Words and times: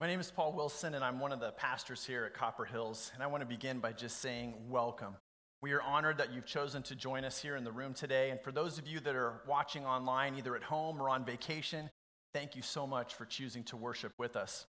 My 0.00 0.06
name 0.06 0.20
is 0.20 0.30
Paul 0.30 0.54
Wilson, 0.54 0.94
and 0.94 1.04
I'm 1.04 1.20
one 1.20 1.30
of 1.30 1.40
the 1.40 1.50
pastors 1.50 2.06
here 2.06 2.24
at 2.24 2.32
Copper 2.32 2.64
Hills. 2.64 3.10
And 3.12 3.22
I 3.22 3.26
want 3.26 3.42
to 3.42 3.46
begin 3.46 3.80
by 3.80 3.92
just 3.92 4.20
saying 4.20 4.54
welcome. 4.70 5.14
We 5.60 5.72
are 5.72 5.82
honored 5.82 6.16
that 6.16 6.32
you've 6.32 6.46
chosen 6.46 6.82
to 6.84 6.94
join 6.94 7.22
us 7.22 7.42
here 7.42 7.54
in 7.54 7.64
the 7.64 7.70
room 7.70 7.92
today. 7.92 8.30
And 8.30 8.40
for 8.40 8.50
those 8.50 8.78
of 8.78 8.88
you 8.88 8.98
that 9.00 9.14
are 9.14 9.42
watching 9.46 9.84
online, 9.84 10.36
either 10.36 10.56
at 10.56 10.62
home 10.62 11.02
or 11.02 11.10
on 11.10 11.26
vacation, 11.26 11.90
thank 12.32 12.56
you 12.56 12.62
so 12.62 12.86
much 12.86 13.12
for 13.12 13.26
choosing 13.26 13.62
to 13.64 13.76
worship 13.76 14.14
with 14.16 14.36
us. 14.36 14.64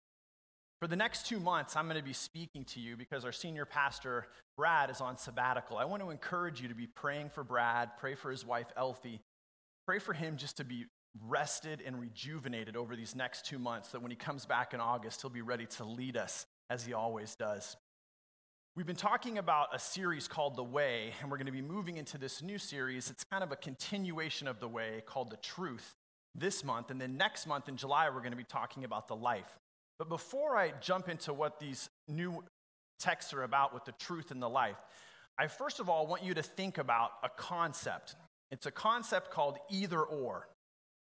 For 0.81 0.87
the 0.87 0.95
next 0.95 1.27
two 1.27 1.39
months, 1.39 1.75
I'm 1.75 1.85
going 1.85 1.97
to 1.97 2.03
be 2.03 2.11
speaking 2.11 2.65
to 2.65 2.79
you 2.79 2.97
because 2.97 3.23
our 3.23 3.31
senior 3.31 3.65
pastor, 3.65 4.29
Brad, 4.57 4.89
is 4.89 4.99
on 4.99 5.15
sabbatical. 5.15 5.77
I 5.77 5.85
want 5.85 6.01
to 6.01 6.09
encourage 6.09 6.59
you 6.59 6.69
to 6.69 6.75
be 6.75 6.87
praying 6.87 7.29
for 7.29 7.43
Brad, 7.43 7.91
pray 7.99 8.15
for 8.15 8.31
his 8.31 8.47
wife, 8.47 8.71
Elfie. 8.75 9.21
Pray 9.85 9.99
for 9.99 10.13
him 10.13 10.37
just 10.37 10.57
to 10.57 10.63
be 10.63 10.87
rested 11.27 11.81
and 11.85 11.99
rejuvenated 11.99 12.75
over 12.75 12.95
these 12.95 13.15
next 13.15 13.45
two 13.45 13.59
months, 13.59 13.89
that 13.89 14.01
when 14.01 14.11
he 14.11 14.17
comes 14.17 14.45
back 14.45 14.73
in 14.73 14.79
August, 14.79 15.21
he'll 15.21 15.29
be 15.29 15.41
ready 15.41 15.65
to 15.65 15.83
lead 15.83 16.17
us 16.17 16.45
as 16.69 16.85
he 16.85 16.93
always 16.93 17.35
does. 17.35 17.75
We've 18.75 18.85
been 18.85 18.95
talking 18.95 19.37
about 19.37 19.69
a 19.73 19.79
series 19.79 20.27
called 20.27 20.55
The 20.55 20.63
Way, 20.63 21.11
and 21.19 21.29
we're 21.29 21.37
going 21.37 21.47
to 21.47 21.51
be 21.51 21.61
moving 21.61 21.97
into 21.97 22.17
this 22.17 22.41
new 22.41 22.57
series. 22.57 23.09
It's 23.09 23.23
kind 23.23 23.43
of 23.43 23.51
a 23.51 23.55
continuation 23.55 24.47
of 24.47 24.59
The 24.59 24.67
Way 24.67 25.01
called 25.05 25.31
The 25.31 25.37
Truth 25.37 25.95
this 26.35 26.63
month. 26.63 26.91
And 26.91 27.01
then 27.01 27.17
next 27.17 27.47
month 27.47 27.67
in 27.67 27.75
July, 27.75 28.09
we're 28.09 28.19
going 28.19 28.31
to 28.31 28.37
be 28.37 28.43
talking 28.43 28.83
about 28.83 29.07
the 29.07 29.15
life. 29.15 29.57
But 29.97 30.07
before 30.07 30.55
I 30.55 30.71
jump 30.79 31.09
into 31.09 31.33
what 31.33 31.59
these 31.59 31.89
new 32.07 32.43
texts 32.99 33.33
are 33.33 33.43
about 33.43 33.73
with 33.73 33.83
the 33.85 33.91
truth 33.93 34.31
and 34.31 34.41
the 34.41 34.49
life, 34.49 34.77
I 35.37 35.47
first 35.47 35.79
of 35.79 35.89
all 35.89 36.07
want 36.07 36.23
you 36.23 36.33
to 36.35 36.43
think 36.43 36.77
about 36.77 37.11
a 37.23 37.29
concept. 37.29 38.15
It's 38.51 38.65
a 38.65 38.71
concept 38.71 39.31
called 39.31 39.57
either 39.69 40.01
or. 40.01 40.47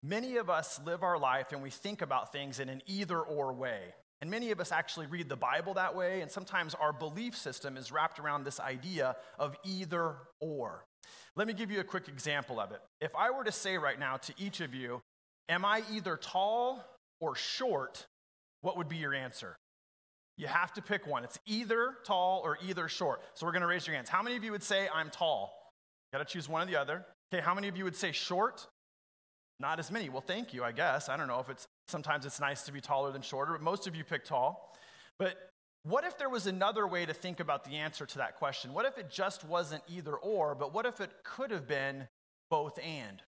Many 0.05 0.37
of 0.37 0.51
us 0.51 0.81
live 0.85 1.03
our 1.03 1.19
life 1.19 1.53
and 1.53 1.63
we 1.63 1.71
think 1.71 2.03
about 2.03 2.31
things 2.31 2.61
in 2.61 2.69
an 2.69 2.83
either 2.87 3.21
or 3.21 3.53
way. 3.53 3.81
And 4.21 4.31
many 4.31 4.51
of 4.53 4.61
us 4.61 4.71
actually 4.71 5.07
read 5.07 5.29
the 5.29 5.37
Bible 5.37 5.75
that 5.75 5.97
way, 5.97 6.21
and 6.21 6.31
sometimes 6.31 6.75
our 6.75 6.93
belief 6.93 7.37
system 7.37 7.77
is 7.77 7.91
wrapped 7.91 8.19
around 8.19 8.45
this 8.45 8.61
idea 8.61 9.17
of 9.39 9.57
either 9.65 10.15
or. 10.41 10.85
Let 11.37 11.47
me 11.47 11.53
give 11.53 11.71
you 11.71 11.81
a 11.81 11.85
quick 11.85 12.09
example 12.09 12.61
of 12.61 12.71
it. 12.71 12.81
If 13.01 13.11
I 13.17 13.31
were 13.33 13.45
to 13.45 13.53
say 13.53 13.77
right 13.77 13.99
now 13.99 14.17
to 14.19 14.33
each 14.39 14.61
of 14.61 14.73
you, 14.73 15.03
Am 15.49 15.65
I 15.65 15.83
either 15.93 16.17
tall 16.17 16.85
or 17.21 17.37
short? 17.37 18.07
What 18.63 18.77
would 18.79 18.89
be 18.89 18.97
your 18.97 19.15
answer? 19.15 19.57
You 20.37 20.47
have 20.47 20.73
to 20.75 20.83
pick 20.83 21.07
one. 21.07 21.23
It's 21.23 21.39
either 21.47 21.97
tall 22.05 22.41
or 22.45 22.59
either 22.67 22.89
short. 22.89 23.23
So 23.35 23.47
we're 23.47 23.53
going 23.53 23.63
to 23.63 23.69
raise 23.69 23.87
your 23.87 23.95
hands. 23.95 24.09
How 24.09 24.23
many 24.23 24.37
of 24.37 24.45
you 24.45 24.53
would 24.53 24.63
say 24.63 24.89
I'm 24.93 25.11
tall? 25.11 25.53
You 26.13 26.19
Got 26.19 26.27
to 26.27 26.33
choose 26.33 26.49
one 26.49 26.63
or 26.63 26.67
the 26.67 26.77
other. 26.77 27.05
Okay, 27.33 27.43
how 27.43 27.55
many 27.55 27.69
of 27.69 27.77
you 27.77 27.85
would 27.85 27.95
say 27.95 28.11
short? 28.11 28.67
Not 29.65 29.79
as 29.79 29.91
many. 29.91 30.11
Well, 30.11 30.21
thank 30.21 30.53
you, 30.53 30.63
I 30.63 30.73
guess. 30.73 31.09
I 31.09 31.17
don't 31.17 31.27
know 31.27 31.41
if 31.41 31.49
it's 31.49 31.67
sometimes 31.89 32.27
it's 32.27 32.39
nice 32.39 32.65
to 32.65 32.73
be 32.73 32.83
taller 32.83 33.11
than 33.11 33.23
shorter, 33.23 33.53
but 33.53 33.63
most 33.63 33.87
of 33.87 33.97
you 33.97 34.05
pick 34.05 34.23
tall. 34.23 34.77
But 35.19 35.49
what 35.85 36.05
if 36.05 36.19
there 36.19 36.29
was 36.29 36.47
another 36.47 36.87
way 36.87 37.07
to 37.07 37.15
think 37.15 37.41
about 37.41 37.65
the 37.65 37.77
answer 37.77 38.05
to 38.05 38.19
that 38.19 38.37
question? 38.37 38.75
What 38.75 38.85
if 38.85 38.99
it 38.99 39.09
just 39.11 39.43
wasn't 39.43 39.83
either 39.89 40.17
or, 40.17 40.55
but 40.55 40.75
what 40.75 40.85
if 40.85 41.01
it 41.01 41.13
could 41.25 41.51
have 41.51 41.67
been 41.67 42.09
both 42.51 42.79
and? 42.79 43.23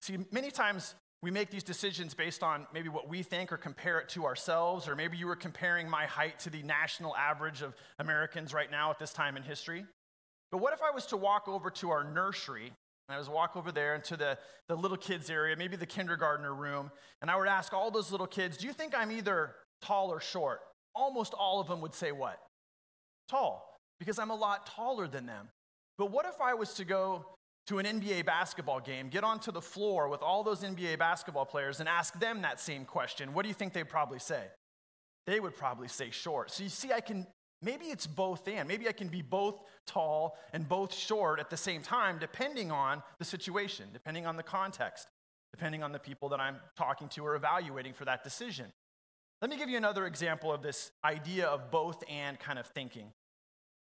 See, 0.00 0.16
many 0.32 0.50
times 0.50 0.94
we 1.20 1.30
make 1.30 1.50
these 1.50 1.62
decisions 1.62 2.14
based 2.14 2.42
on 2.42 2.66
maybe 2.72 2.88
what 2.88 3.06
we 3.06 3.22
think 3.22 3.52
or 3.52 3.58
compare 3.58 3.98
it 3.98 4.08
to 4.10 4.24
ourselves, 4.24 4.88
or 4.88 4.96
maybe 4.96 5.18
you 5.18 5.26
were 5.26 5.36
comparing 5.36 5.90
my 5.90 6.06
height 6.06 6.38
to 6.38 6.48
the 6.48 6.62
national 6.62 7.14
average 7.16 7.60
of 7.60 7.74
Americans 7.98 8.54
right 8.54 8.70
now 8.70 8.90
at 8.90 8.98
this 8.98 9.12
time 9.12 9.36
in 9.36 9.42
history. 9.42 9.84
But 10.50 10.62
what 10.62 10.72
if 10.72 10.80
I 10.80 10.90
was 10.90 11.04
to 11.06 11.18
walk 11.18 11.48
over 11.48 11.68
to 11.68 11.90
our 11.90 12.02
nursery 12.02 12.72
I 13.08 13.16
was 13.16 13.28
walk 13.28 13.56
over 13.56 13.72
there 13.72 13.94
into 13.94 14.16
the, 14.16 14.36
the 14.68 14.76
little 14.76 14.96
kids 14.96 15.30
area, 15.30 15.56
maybe 15.56 15.76
the 15.76 15.86
kindergartner 15.86 16.54
room, 16.54 16.90
and 17.22 17.30
I 17.30 17.36
would 17.36 17.48
ask 17.48 17.72
all 17.72 17.90
those 17.90 18.12
little 18.12 18.26
kids, 18.26 18.58
do 18.58 18.66
you 18.66 18.72
think 18.72 18.94
I'm 18.96 19.10
either 19.10 19.54
tall 19.80 20.10
or 20.10 20.20
short? 20.20 20.60
Almost 20.94 21.32
all 21.32 21.60
of 21.60 21.68
them 21.68 21.80
would 21.80 21.94
say 21.94 22.12
what? 22.12 22.38
Tall, 23.28 23.78
because 23.98 24.18
I'm 24.18 24.30
a 24.30 24.36
lot 24.36 24.66
taller 24.66 25.08
than 25.08 25.26
them. 25.26 25.48
But 25.96 26.10
what 26.10 26.26
if 26.26 26.40
I 26.40 26.54
was 26.54 26.74
to 26.74 26.84
go 26.84 27.24
to 27.68 27.78
an 27.78 27.86
NBA 27.86 28.26
basketball 28.26 28.80
game, 28.80 29.08
get 29.08 29.24
onto 29.24 29.52
the 29.52 29.60
floor 29.60 30.08
with 30.08 30.22
all 30.22 30.42
those 30.42 30.62
NBA 30.62 30.98
basketball 30.98 31.46
players 31.46 31.80
and 31.80 31.88
ask 31.88 32.18
them 32.20 32.42
that 32.42 32.60
same 32.60 32.84
question? 32.84 33.32
What 33.32 33.42
do 33.42 33.48
you 33.48 33.54
think 33.54 33.72
they'd 33.72 33.88
probably 33.88 34.18
say? 34.18 34.42
They 35.26 35.40
would 35.40 35.56
probably 35.56 35.88
say 35.88 36.10
short. 36.10 36.50
So 36.50 36.62
you 36.62 36.70
see, 36.70 36.92
I 36.92 37.00
can 37.00 37.26
Maybe 37.60 37.86
it's 37.86 38.06
both 38.06 38.46
and. 38.46 38.68
Maybe 38.68 38.88
I 38.88 38.92
can 38.92 39.08
be 39.08 39.22
both 39.22 39.60
tall 39.86 40.36
and 40.52 40.68
both 40.68 40.94
short 40.94 41.40
at 41.40 41.50
the 41.50 41.56
same 41.56 41.82
time, 41.82 42.18
depending 42.18 42.70
on 42.70 43.02
the 43.18 43.24
situation, 43.24 43.88
depending 43.92 44.26
on 44.26 44.36
the 44.36 44.42
context, 44.42 45.08
depending 45.52 45.82
on 45.82 45.92
the 45.92 45.98
people 45.98 46.28
that 46.28 46.40
I'm 46.40 46.56
talking 46.76 47.08
to 47.10 47.24
or 47.24 47.34
evaluating 47.34 47.94
for 47.94 48.04
that 48.04 48.22
decision. 48.22 48.66
Let 49.42 49.50
me 49.50 49.56
give 49.56 49.68
you 49.68 49.76
another 49.76 50.06
example 50.06 50.52
of 50.52 50.62
this 50.62 50.90
idea 51.04 51.46
of 51.46 51.70
both 51.70 52.02
and 52.08 52.38
kind 52.38 52.58
of 52.58 52.66
thinking. 52.66 53.12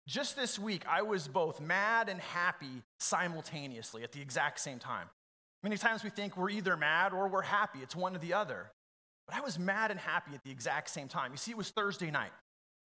Just 0.08 0.36
this 0.36 0.58
week, 0.58 0.84
I 0.90 1.04
was 1.04 1.28
both 1.28 1.62
mad 1.62 2.10
and 2.10 2.20
happy 2.20 2.84
simultaneously 3.00 4.04
at 4.04 4.12
the 4.12 4.22
exact 4.22 4.60
same 4.60 4.80
time. 4.80 5.08
Many 5.64 5.78
times 5.78 6.04
we 6.04 6.10
think 6.10 6.36
we're 6.36 6.50
either 6.50 6.76
mad 6.76 7.14
or 7.14 7.28
we're 7.28 7.44
happy, 7.44 7.80
it's 7.80 7.96
one 7.96 8.16
or 8.16 8.20
the 8.20 8.34
other. 8.34 8.72
But 9.28 9.36
I 9.36 9.42
was 9.42 9.60
mad 9.60 9.92
and 9.92 10.00
happy 10.00 10.34
at 10.34 10.44
the 10.44 10.52
exact 10.52 10.90
same 10.90 11.08
time. 11.08 11.32
You 11.32 11.38
see, 11.38 11.52
it 11.52 11.58
was 11.58 11.70
Thursday 11.70 12.12
night. 12.12 12.32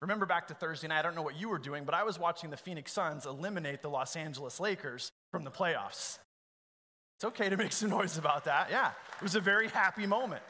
Remember 0.03 0.27
back 0.27 0.49
to 0.49 0.55
Thursday 0.55 0.89
night, 0.89 1.01
I 1.01 1.03
don't 1.03 1.15
know 1.15 1.23
what 1.23 1.41
you 1.41 1.49
were 1.49 1.59
doing, 1.59 1.85
but 1.85 1.95
I 1.95 2.05
was 2.05 2.19
watching 2.19 2.51
the 2.51 2.57
Phoenix 2.57 2.93
Suns 2.93 3.25
eliminate 3.25 3.83
the 3.83 3.89
Los 3.89 4.15
Angeles 4.15 4.61
Lakers 4.61 5.11
from 5.33 5.45
the 5.45 5.51
playoffs. 5.51 6.19
It's 7.17 7.25
okay 7.25 7.49
to 7.49 7.57
make 7.57 7.73
some 7.73 7.91
noise 7.91 8.19
about 8.19 8.45
that. 8.45 8.69
Yeah, 8.71 8.89
it 8.89 9.23
was 9.23 9.35
a 9.35 9.41
very 9.41 9.69
happy 9.69 10.07
moment. 10.07 10.43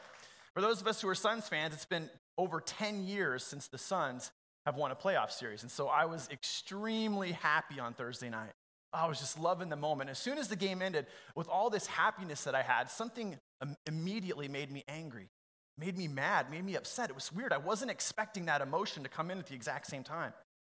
For 0.53 0.61
those 0.61 0.81
of 0.81 0.87
us 0.87 1.01
who 1.01 1.07
are 1.07 1.15
Suns 1.15 1.47
fans, 1.47 1.73
it's 1.73 1.85
been 1.85 2.09
over 2.37 2.59
10 2.59 3.05
years 3.05 3.43
since 3.43 3.67
the 3.67 3.77
Suns 3.77 4.31
have 4.65 4.75
won 4.75 4.91
a 4.91 4.95
playoff 4.95 5.31
series. 5.31 5.61
And 5.61 5.71
so 5.71 5.87
I 5.87 6.05
was 6.05 6.27
extremely 6.29 7.31
happy 7.31 7.79
on 7.79 7.93
Thursday 7.93 8.29
night. 8.29 8.51
I 8.91 9.07
was 9.07 9.19
just 9.19 9.39
loving 9.39 9.69
the 9.69 9.77
moment. 9.77 10.09
As 10.09 10.17
soon 10.17 10.37
as 10.37 10.49
the 10.49 10.55
game 10.57 10.81
ended, 10.81 11.07
with 11.35 11.47
all 11.47 11.69
this 11.69 11.87
happiness 11.87 12.43
that 12.43 12.55
I 12.55 12.63
had, 12.63 12.89
something 12.89 13.37
immediately 13.85 14.49
made 14.49 14.71
me 14.71 14.83
angry 14.89 15.29
made 15.77 15.97
me 15.97 16.07
mad, 16.07 16.49
made 16.49 16.65
me 16.65 16.75
upset. 16.75 17.09
It 17.09 17.15
was 17.15 17.31
weird. 17.31 17.53
I 17.53 17.57
wasn't 17.57 17.91
expecting 17.91 18.45
that 18.45 18.61
emotion 18.61 19.03
to 19.03 19.09
come 19.09 19.29
in 19.31 19.39
at 19.39 19.47
the 19.47 19.55
exact 19.55 19.87
same 19.87 20.03
time. 20.03 20.33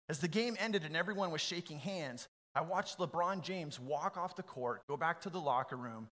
As 0.09 0.19
the 0.19 0.28
game 0.28 0.56
ended 0.59 0.84
and 0.84 0.96
everyone 0.96 1.31
was 1.31 1.41
shaking 1.41 1.80
hands, 1.80 2.28
I 2.56 2.62
watched 2.62 3.00
LeBron 3.00 3.42
James 3.42 3.80
walk 3.80 4.18
off 4.18 4.36
the 4.36 4.44
court, 4.44 4.81
go 4.88 4.97
back 4.97 5.22
to 5.22 5.30
the 5.30 5.40
locker 5.40 5.75
room, 5.75 6.09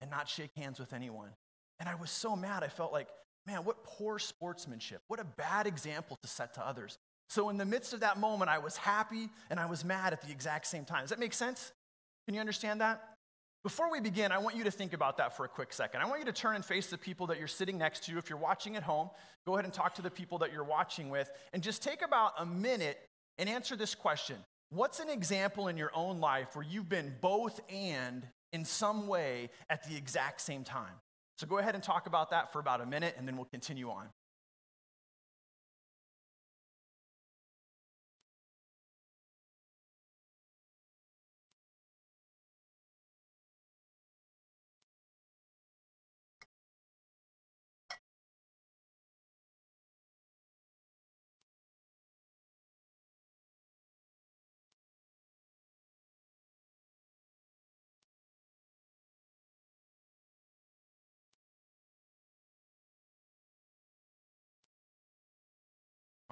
and 0.00 0.10
not 0.10 0.28
shake 0.28 0.50
hands 0.56 0.78
with 0.78 0.92
anyone. 0.92 1.30
And 1.78 1.88
I 1.88 1.94
was 1.94 2.10
so 2.10 2.34
mad. 2.36 2.62
I 2.62 2.68
felt 2.68 2.92
like, 2.92 3.08
man, 3.46 3.64
what 3.64 3.84
poor 3.84 4.18
sportsmanship. 4.18 5.02
What 5.08 5.20
a 5.20 5.24
bad 5.24 5.66
example 5.66 6.18
to 6.22 6.28
set 6.28 6.54
to 6.54 6.66
others. 6.66 6.98
So, 7.30 7.48
in 7.48 7.56
the 7.56 7.64
midst 7.64 7.94
of 7.94 8.00
that 8.00 8.18
moment, 8.18 8.50
I 8.50 8.58
was 8.58 8.76
happy 8.76 9.30
and 9.50 9.58
I 9.58 9.66
was 9.66 9.84
mad 9.84 10.12
at 10.12 10.22
the 10.22 10.30
exact 10.30 10.66
same 10.66 10.84
time. 10.84 11.02
Does 11.02 11.10
that 11.10 11.18
make 11.18 11.32
sense? 11.32 11.72
Can 12.26 12.34
you 12.34 12.40
understand 12.40 12.80
that? 12.80 13.13
Before 13.64 13.90
we 13.90 13.98
begin, 13.98 14.30
I 14.30 14.36
want 14.36 14.56
you 14.56 14.64
to 14.64 14.70
think 14.70 14.92
about 14.92 15.16
that 15.16 15.34
for 15.34 15.46
a 15.46 15.48
quick 15.48 15.72
second. 15.72 16.02
I 16.02 16.04
want 16.06 16.20
you 16.20 16.26
to 16.26 16.32
turn 16.32 16.54
and 16.54 16.62
face 16.62 16.88
the 16.88 16.98
people 16.98 17.26
that 17.28 17.38
you're 17.38 17.48
sitting 17.48 17.78
next 17.78 18.04
to. 18.04 18.18
If 18.18 18.28
you're 18.28 18.38
watching 18.38 18.76
at 18.76 18.82
home, 18.82 19.08
go 19.46 19.54
ahead 19.54 19.64
and 19.64 19.72
talk 19.72 19.94
to 19.94 20.02
the 20.02 20.10
people 20.10 20.36
that 20.38 20.52
you're 20.52 20.62
watching 20.62 21.08
with, 21.08 21.30
and 21.54 21.62
just 21.62 21.82
take 21.82 22.02
about 22.02 22.34
a 22.38 22.44
minute 22.44 22.98
and 23.38 23.48
answer 23.48 23.74
this 23.74 23.94
question 23.94 24.36
What's 24.68 25.00
an 25.00 25.08
example 25.08 25.68
in 25.68 25.78
your 25.78 25.90
own 25.94 26.20
life 26.20 26.54
where 26.54 26.64
you've 26.64 26.90
been 26.90 27.14
both 27.22 27.58
and 27.70 28.26
in 28.52 28.66
some 28.66 29.06
way 29.06 29.48
at 29.70 29.88
the 29.88 29.96
exact 29.96 30.42
same 30.42 30.62
time? 30.62 31.00
So 31.38 31.46
go 31.46 31.56
ahead 31.56 31.74
and 31.74 31.82
talk 31.82 32.06
about 32.06 32.30
that 32.32 32.52
for 32.52 32.58
about 32.58 32.82
a 32.82 32.86
minute, 32.86 33.14
and 33.16 33.26
then 33.26 33.34
we'll 33.34 33.46
continue 33.46 33.88
on. 33.88 34.08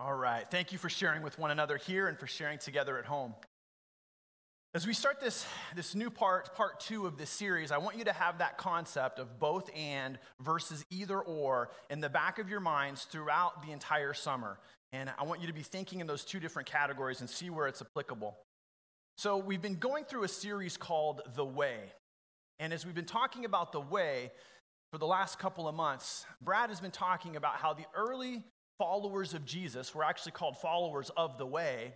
All 0.04 0.14
right. 0.14 0.44
Thank 0.50 0.72
you 0.72 0.78
for 0.78 0.88
sharing 0.88 1.22
with 1.22 1.38
one 1.38 1.52
another 1.52 1.76
here 1.76 2.08
and 2.08 2.18
for 2.18 2.26
sharing 2.26 2.58
together 2.58 2.98
at 2.98 3.04
home. 3.04 3.34
As 4.74 4.84
we 4.84 4.94
start 4.94 5.20
this, 5.20 5.46
this 5.76 5.94
new 5.94 6.10
part, 6.10 6.56
part 6.56 6.80
two 6.80 7.06
of 7.06 7.18
this 7.18 7.30
series, 7.30 7.70
I 7.70 7.78
want 7.78 7.96
you 7.96 8.04
to 8.06 8.12
have 8.12 8.38
that 8.38 8.58
concept 8.58 9.20
of 9.20 9.38
both 9.38 9.70
and 9.76 10.18
versus 10.40 10.84
either 10.90 11.20
or 11.20 11.70
in 11.88 12.00
the 12.00 12.08
back 12.08 12.40
of 12.40 12.48
your 12.48 12.58
minds 12.58 13.04
throughout 13.04 13.64
the 13.64 13.70
entire 13.70 14.12
summer. 14.12 14.58
And 14.92 15.08
I 15.20 15.22
want 15.22 15.40
you 15.40 15.46
to 15.46 15.52
be 15.52 15.62
thinking 15.62 16.00
in 16.00 16.08
those 16.08 16.24
two 16.24 16.40
different 16.40 16.68
categories 16.68 17.20
and 17.20 17.30
see 17.30 17.48
where 17.48 17.68
it's 17.68 17.80
applicable. 17.80 18.36
So, 19.18 19.36
we've 19.36 19.62
been 19.62 19.76
going 19.76 20.04
through 20.04 20.24
a 20.24 20.28
series 20.28 20.76
called 20.76 21.20
The 21.36 21.44
Way. 21.44 21.78
And 22.58 22.72
as 22.72 22.84
we've 22.84 22.94
been 22.94 23.04
talking 23.04 23.44
about 23.44 23.70
the 23.70 23.80
way 23.80 24.32
for 24.90 24.98
the 24.98 25.06
last 25.06 25.38
couple 25.38 25.68
of 25.68 25.76
months, 25.76 26.26
Brad 26.40 26.70
has 26.70 26.80
been 26.80 26.90
talking 26.90 27.36
about 27.36 27.58
how 27.58 27.72
the 27.72 27.84
early 27.94 28.42
followers 28.82 29.32
of 29.32 29.44
Jesus 29.44 29.94
were 29.94 30.02
actually 30.02 30.32
called 30.32 30.58
followers 30.58 31.08
of 31.16 31.38
the 31.38 31.46
way, 31.46 31.94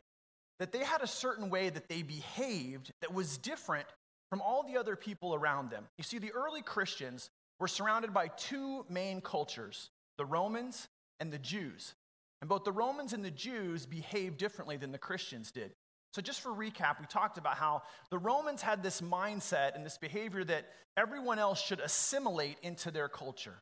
that 0.61 0.71
they 0.71 0.85
had 0.85 1.03
a 1.03 1.07
certain 1.09 1.51
way 1.51 1.69
that 1.69 1.89
they 1.89 2.03
behaved 2.03 2.93
that 3.01 3.13
was 3.13 3.39
different 3.39 3.89
from 4.31 4.41
all 4.41 4.63
the 4.63 4.79
other 4.79 4.95
people 4.95 5.35
around 5.35 5.69
them. 5.69 5.83
You 5.99 6.05
see, 6.05 6.21
the 6.21 6.31
early 6.31 6.63
Christians 6.63 7.29
were 7.59 7.67
surrounded 7.67 8.15
by 8.15 8.29
two 8.29 8.87
main 8.89 9.21
cultures 9.21 9.91
the 10.17 10.25
Romans 10.25 10.87
and 11.19 11.33
the 11.33 11.41
Jews. 11.41 11.95
And 12.41 12.49
both 12.49 12.63
the 12.63 12.71
Romans 12.71 13.13
and 13.13 13.25
the 13.25 13.33
Jews 13.33 13.85
behaved 13.85 14.37
differently 14.37 14.77
than 14.77 14.93
the 14.93 14.97
Christians 14.99 15.51
did. 15.51 15.73
So, 16.15 16.23
just 16.23 16.41
for 16.41 16.51
recap, 16.51 17.01
we 17.01 17.07
talked 17.07 17.37
about 17.37 17.57
how 17.57 17.83
the 18.13 18.19
Romans 18.19 18.63
had 18.63 18.81
this 18.81 19.01
mindset 19.01 19.75
and 19.75 19.85
this 19.85 19.99
behavior 19.99 20.45
that 20.45 20.67
everyone 20.97 21.41
else 21.41 21.61
should 21.61 21.81
assimilate 21.81 22.59
into 22.63 22.93
their 22.93 23.09
culture. 23.09 23.57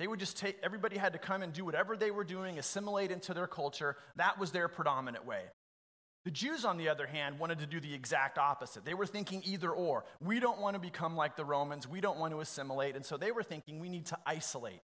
They 0.00 0.06
would 0.06 0.18
just 0.18 0.38
take, 0.38 0.56
everybody 0.62 0.96
had 0.96 1.12
to 1.12 1.18
come 1.18 1.42
and 1.42 1.52
do 1.52 1.62
whatever 1.62 1.94
they 1.94 2.10
were 2.10 2.24
doing, 2.24 2.58
assimilate 2.58 3.10
into 3.10 3.34
their 3.34 3.46
culture. 3.46 3.98
That 4.16 4.38
was 4.38 4.50
their 4.50 4.66
predominant 4.66 5.26
way. 5.26 5.42
The 6.24 6.30
Jews, 6.30 6.64
on 6.64 6.78
the 6.78 6.88
other 6.88 7.06
hand, 7.06 7.38
wanted 7.38 7.58
to 7.58 7.66
do 7.66 7.80
the 7.80 7.92
exact 7.92 8.38
opposite. 8.38 8.86
They 8.86 8.94
were 8.94 9.04
thinking 9.04 9.42
either 9.44 9.70
or. 9.70 10.06
We 10.18 10.40
don't 10.40 10.58
want 10.58 10.72
to 10.72 10.80
become 10.80 11.16
like 11.16 11.36
the 11.36 11.44
Romans. 11.44 11.86
We 11.86 12.00
don't 12.00 12.18
want 12.18 12.32
to 12.32 12.40
assimilate. 12.40 12.96
And 12.96 13.04
so 13.04 13.18
they 13.18 13.30
were 13.30 13.42
thinking 13.42 13.78
we 13.78 13.90
need 13.90 14.06
to 14.06 14.16
isolate. 14.24 14.80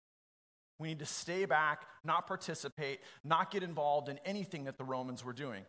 We 0.79 0.88
need 0.88 1.00
to 1.00 1.06
stay 1.06 1.44
back, 1.44 1.82
not 2.05 2.26
participate, 2.26 3.00
not 3.23 3.50
get 3.50 3.62
involved 3.62 4.08
in 4.08 4.19
anything 4.25 4.65
that 4.65 4.79
the 4.79 4.85
Romans 4.85 5.23
were 5.23 5.35
doing. 5.35 5.67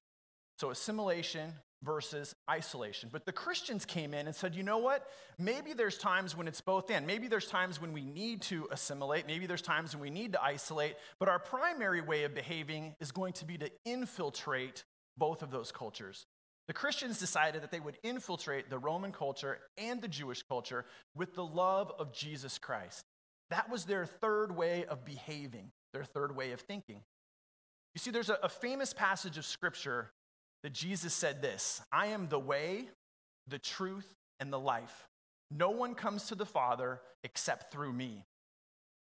So 0.58 0.70
assimilation 0.70 1.52
versus 1.84 2.34
isolation. 2.50 3.10
But 3.12 3.26
the 3.26 3.32
Christians 3.32 3.86
came 3.86 4.14
in 4.14 4.26
and 4.26 4.36
said, 4.36 4.56
you 4.56 4.64
know 4.64 4.78
what? 4.78 5.08
Maybe 5.38 5.74
there's 5.74 5.98
times 5.98 6.36
when 6.36 6.48
it's 6.48 6.62
both 6.62 6.90
in. 6.90 7.06
Maybe 7.06 7.28
there's 7.28 7.48
times 7.48 7.82
when 7.82 7.94
we 7.94 8.06
need 8.06 8.42
to 8.44 8.68
assimilate. 8.72 9.28
Maybe 9.28 9.46
there's 9.46 9.62
times 9.62 9.94
when 9.94 10.02
we 10.02 10.10
need 10.10 10.34
to 10.34 10.44
isolate. 10.44 10.96
But 11.20 11.30
our 11.30 11.40
primary 11.40 12.02
way 12.02 12.24
of 12.24 12.34
behaving 12.34 12.96
is 13.00 13.12
going 13.12 13.34
to 13.34 13.46
be 13.46 13.58
to 13.58 13.70
infiltrate 13.86 14.86
both 15.18 15.44
of 15.44 15.52
those 15.52 15.72
cultures. 15.72 16.26
The 16.68 16.74
Christians 16.74 17.20
decided 17.20 17.62
that 17.62 17.72
they 17.72 17.82
would 17.82 17.98
infiltrate 18.04 18.70
the 18.70 18.80
Roman 18.80 19.12
culture 19.12 19.60
and 19.78 20.02
the 20.02 20.08
Jewish 20.08 20.44
culture 20.44 20.86
with 21.14 21.36
the 21.36 21.46
love 21.46 21.92
of 22.00 22.14
Jesus 22.14 22.58
Christ. 22.58 23.06
That 23.50 23.70
was 23.70 23.84
their 23.86 24.06
third 24.06 24.56
way 24.56 24.86
of 24.86 25.04
behaving, 25.04 25.72
their 25.92 26.06
third 26.06 26.36
way 26.36 26.54
of 26.54 26.62
thinking. 26.62 27.02
You 27.94 28.00
see, 28.00 28.12
there's 28.12 28.30
a, 28.30 28.40
a 28.42 28.50
famous 28.50 28.94
passage 28.94 29.38
of 29.38 29.46
scripture 29.46 30.12
that 30.64 30.74
Jesus 30.74 31.14
said 31.14 31.42
this 31.42 31.82
I 31.92 32.08
am 32.08 32.28
the 32.30 32.40
way, 32.40 32.88
the 33.48 33.60
truth, 33.60 34.16
and 34.40 34.52
the 34.52 34.60
life. 34.60 35.08
No 35.52 35.70
one 35.70 35.94
comes 35.94 36.28
to 36.28 36.36
the 36.36 36.46
Father 36.46 37.02
except 37.24 37.72
through 37.72 37.94
me. 37.94 38.24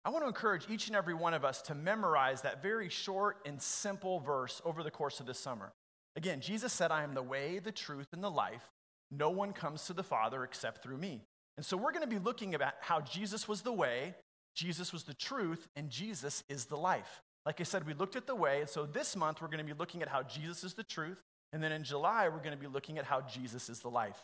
I 0.05 0.09
want 0.09 0.23
to 0.23 0.29
encourage 0.29 0.69
each 0.69 0.87
and 0.87 0.95
every 0.95 1.13
one 1.13 1.33
of 1.33 1.43
us 1.43 1.61
to 1.63 1.75
memorize 1.75 2.43
that 2.43 2.61
very 2.61 2.87
short 2.87 3.39
and 3.45 3.61
simple 3.61 4.21
verse 4.21 4.61
over 4.63 4.81
the 4.81 4.91
course 4.91 5.19
of 5.19 5.25
this 5.25 5.39
summer. 5.39 5.73
Again, 6.15 6.39
Jesus 6.39 6.71
said, 6.71 6.91
I 6.91 7.03
am 7.03 7.13
the 7.13 7.21
way, 7.21 7.59
the 7.59 7.73
truth, 7.73 8.07
and 8.13 8.23
the 8.23 8.31
life. 8.31 8.71
No 9.11 9.29
one 9.29 9.51
comes 9.51 9.85
to 9.85 9.93
the 9.93 10.03
Father 10.03 10.43
except 10.43 10.81
through 10.81 10.97
me. 10.97 11.25
And 11.57 11.65
so 11.65 11.75
we're 11.75 11.91
going 11.91 12.07
to 12.07 12.07
be 12.07 12.19
looking 12.19 12.55
about 12.55 12.75
how 12.79 13.01
Jesus 13.01 13.47
was 13.47 13.61
the 13.63 13.73
way, 13.73 14.15
Jesus 14.55 14.93
was 14.93 15.03
the 15.03 15.13
truth, 15.13 15.67
and 15.75 15.89
Jesus 15.89 16.43
is 16.47 16.65
the 16.65 16.77
life. 16.77 17.21
Like 17.45 17.59
I 17.59 17.63
said, 17.63 17.85
we 17.85 17.93
looked 17.93 18.15
at 18.15 18.27
the 18.27 18.35
way, 18.35 18.61
and 18.61 18.69
so 18.69 18.85
this 18.85 19.15
month 19.15 19.41
we're 19.41 19.47
going 19.47 19.65
to 19.65 19.73
be 19.73 19.77
looking 19.77 20.01
at 20.01 20.07
how 20.07 20.23
Jesus 20.23 20.63
is 20.63 20.73
the 20.73 20.83
truth, 20.83 21.21
and 21.53 21.63
then 21.63 21.71
in 21.71 21.83
July 21.83 22.29
we're 22.29 22.37
going 22.39 22.51
to 22.51 22.57
be 22.57 22.67
looking 22.67 22.97
at 22.97 23.05
how 23.05 23.21
Jesus 23.21 23.69
is 23.69 23.79
the 23.79 23.89
life. 23.89 24.19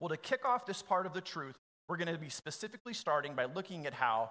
Well, 0.00 0.08
to 0.08 0.16
kick 0.16 0.44
off 0.46 0.66
this 0.66 0.82
part 0.82 1.06
of 1.06 1.12
the 1.12 1.20
truth, 1.20 1.56
we're 1.88 1.96
going 1.96 2.12
to 2.12 2.18
be 2.18 2.30
specifically 2.30 2.94
starting 2.94 3.34
by 3.34 3.44
looking 3.46 3.86
at 3.86 3.92
how 3.92 4.30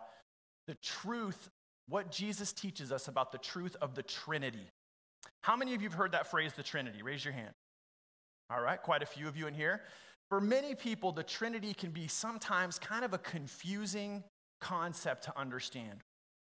the 0.67 0.75
truth, 0.75 1.49
what 1.87 2.11
Jesus 2.11 2.53
teaches 2.53 2.91
us 2.91 3.07
about 3.07 3.31
the 3.31 3.37
truth 3.37 3.75
of 3.81 3.95
the 3.95 4.03
Trinity. 4.03 4.67
How 5.41 5.55
many 5.55 5.73
of 5.75 5.81
you 5.81 5.89
have 5.89 5.97
heard 5.97 6.13
that 6.13 6.29
phrase, 6.29 6.53
the 6.53 6.63
Trinity? 6.63 7.01
Raise 7.01 7.23
your 7.23 7.33
hand. 7.33 7.53
All 8.49 8.61
right, 8.61 8.81
quite 8.81 9.03
a 9.03 9.05
few 9.05 9.27
of 9.27 9.37
you 9.37 9.47
in 9.47 9.53
here. 9.53 9.81
For 10.29 10.39
many 10.39 10.75
people, 10.75 11.11
the 11.11 11.23
Trinity 11.23 11.73
can 11.73 11.91
be 11.91 12.07
sometimes 12.07 12.79
kind 12.79 13.03
of 13.03 13.13
a 13.13 13.17
confusing 13.17 14.23
concept 14.61 15.23
to 15.25 15.37
understand. 15.37 16.03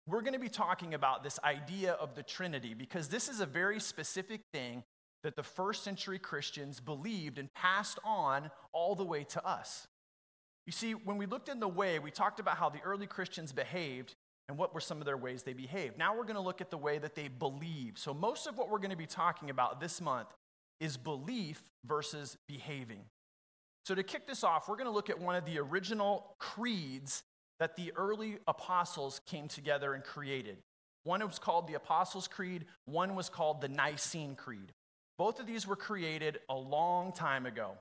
We're 0.06 0.22
going 0.22 0.32
to 0.32 0.38
be 0.38 0.48
talking 0.48 0.94
about 0.94 1.22
this 1.22 1.38
idea 1.44 1.92
of 1.92 2.14
the 2.14 2.22
Trinity 2.22 2.74
because 2.74 3.08
this 3.08 3.28
is 3.28 3.40
a 3.40 3.46
very 3.46 3.78
specific 3.78 4.40
thing 4.52 4.82
that 5.22 5.36
the 5.36 5.42
first 5.42 5.84
century 5.84 6.18
Christians 6.18 6.80
believed 6.80 7.38
and 7.38 7.52
passed 7.54 7.98
on 8.04 8.50
all 8.72 8.94
the 8.94 9.04
way 9.04 9.24
to 9.24 9.46
us. 9.46 9.88
You 10.66 10.72
see, 10.72 10.92
when 10.92 11.16
we 11.16 11.26
looked 11.26 11.48
in 11.48 11.60
the 11.60 11.68
way, 11.68 11.98
we 11.98 12.10
talked 12.10 12.40
about 12.40 12.56
how 12.56 12.68
the 12.68 12.80
early 12.82 13.06
Christians 13.06 13.52
behaved 13.52 14.14
and 14.48 14.56
what 14.56 14.74
were 14.74 14.80
some 14.80 14.98
of 14.98 15.06
their 15.06 15.16
ways 15.16 15.42
they 15.42 15.52
behaved. 15.52 15.98
Now 15.98 16.16
we're 16.16 16.24
going 16.24 16.36
to 16.36 16.40
look 16.40 16.60
at 16.60 16.70
the 16.70 16.78
way 16.78 16.98
that 16.98 17.14
they 17.14 17.28
believe. 17.28 17.94
So, 17.96 18.14
most 18.14 18.46
of 18.46 18.56
what 18.58 18.70
we're 18.70 18.78
going 18.78 18.90
to 18.90 18.96
be 18.96 19.06
talking 19.06 19.50
about 19.50 19.80
this 19.80 20.00
month 20.00 20.28
is 20.80 20.96
belief 20.96 21.60
versus 21.84 22.36
behaving. 22.46 23.00
So, 23.86 23.94
to 23.94 24.02
kick 24.02 24.26
this 24.26 24.44
off, 24.44 24.68
we're 24.68 24.76
going 24.76 24.86
to 24.86 24.92
look 24.92 25.10
at 25.10 25.18
one 25.18 25.36
of 25.36 25.44
the 25.44 25.58
original 25.58 26.34
creeds 26.38 27.22
that 27.60 27.76
the 27.76 27.92
early 27.96 28.38
apostles 28.46 29.20
came 29.26 29.48
together 29.48 29.94
and 29.94 30.04
created. 30.04 30.58
One 31.04 31.26
was 31.26 31.38
called 31.38 31.66
the 31.66 31.74
Apostles' 31.74 32.28
Creed, 32.28 32.66
one 32.84 33.14
was 33.14 33.28
called 33.28 33.60
the 33.60 33.68
Nicene 33.68 34.34
Creed. 34.34 34.72
Both 35.18 35.40
of 35.40 35.46
these 35.46 35.66
were 35.66 35.76
created 35.76 36.38
a 36.48 36.54
long 36.54 37.12
time 37.12 37.44
ago. 37.44 37.72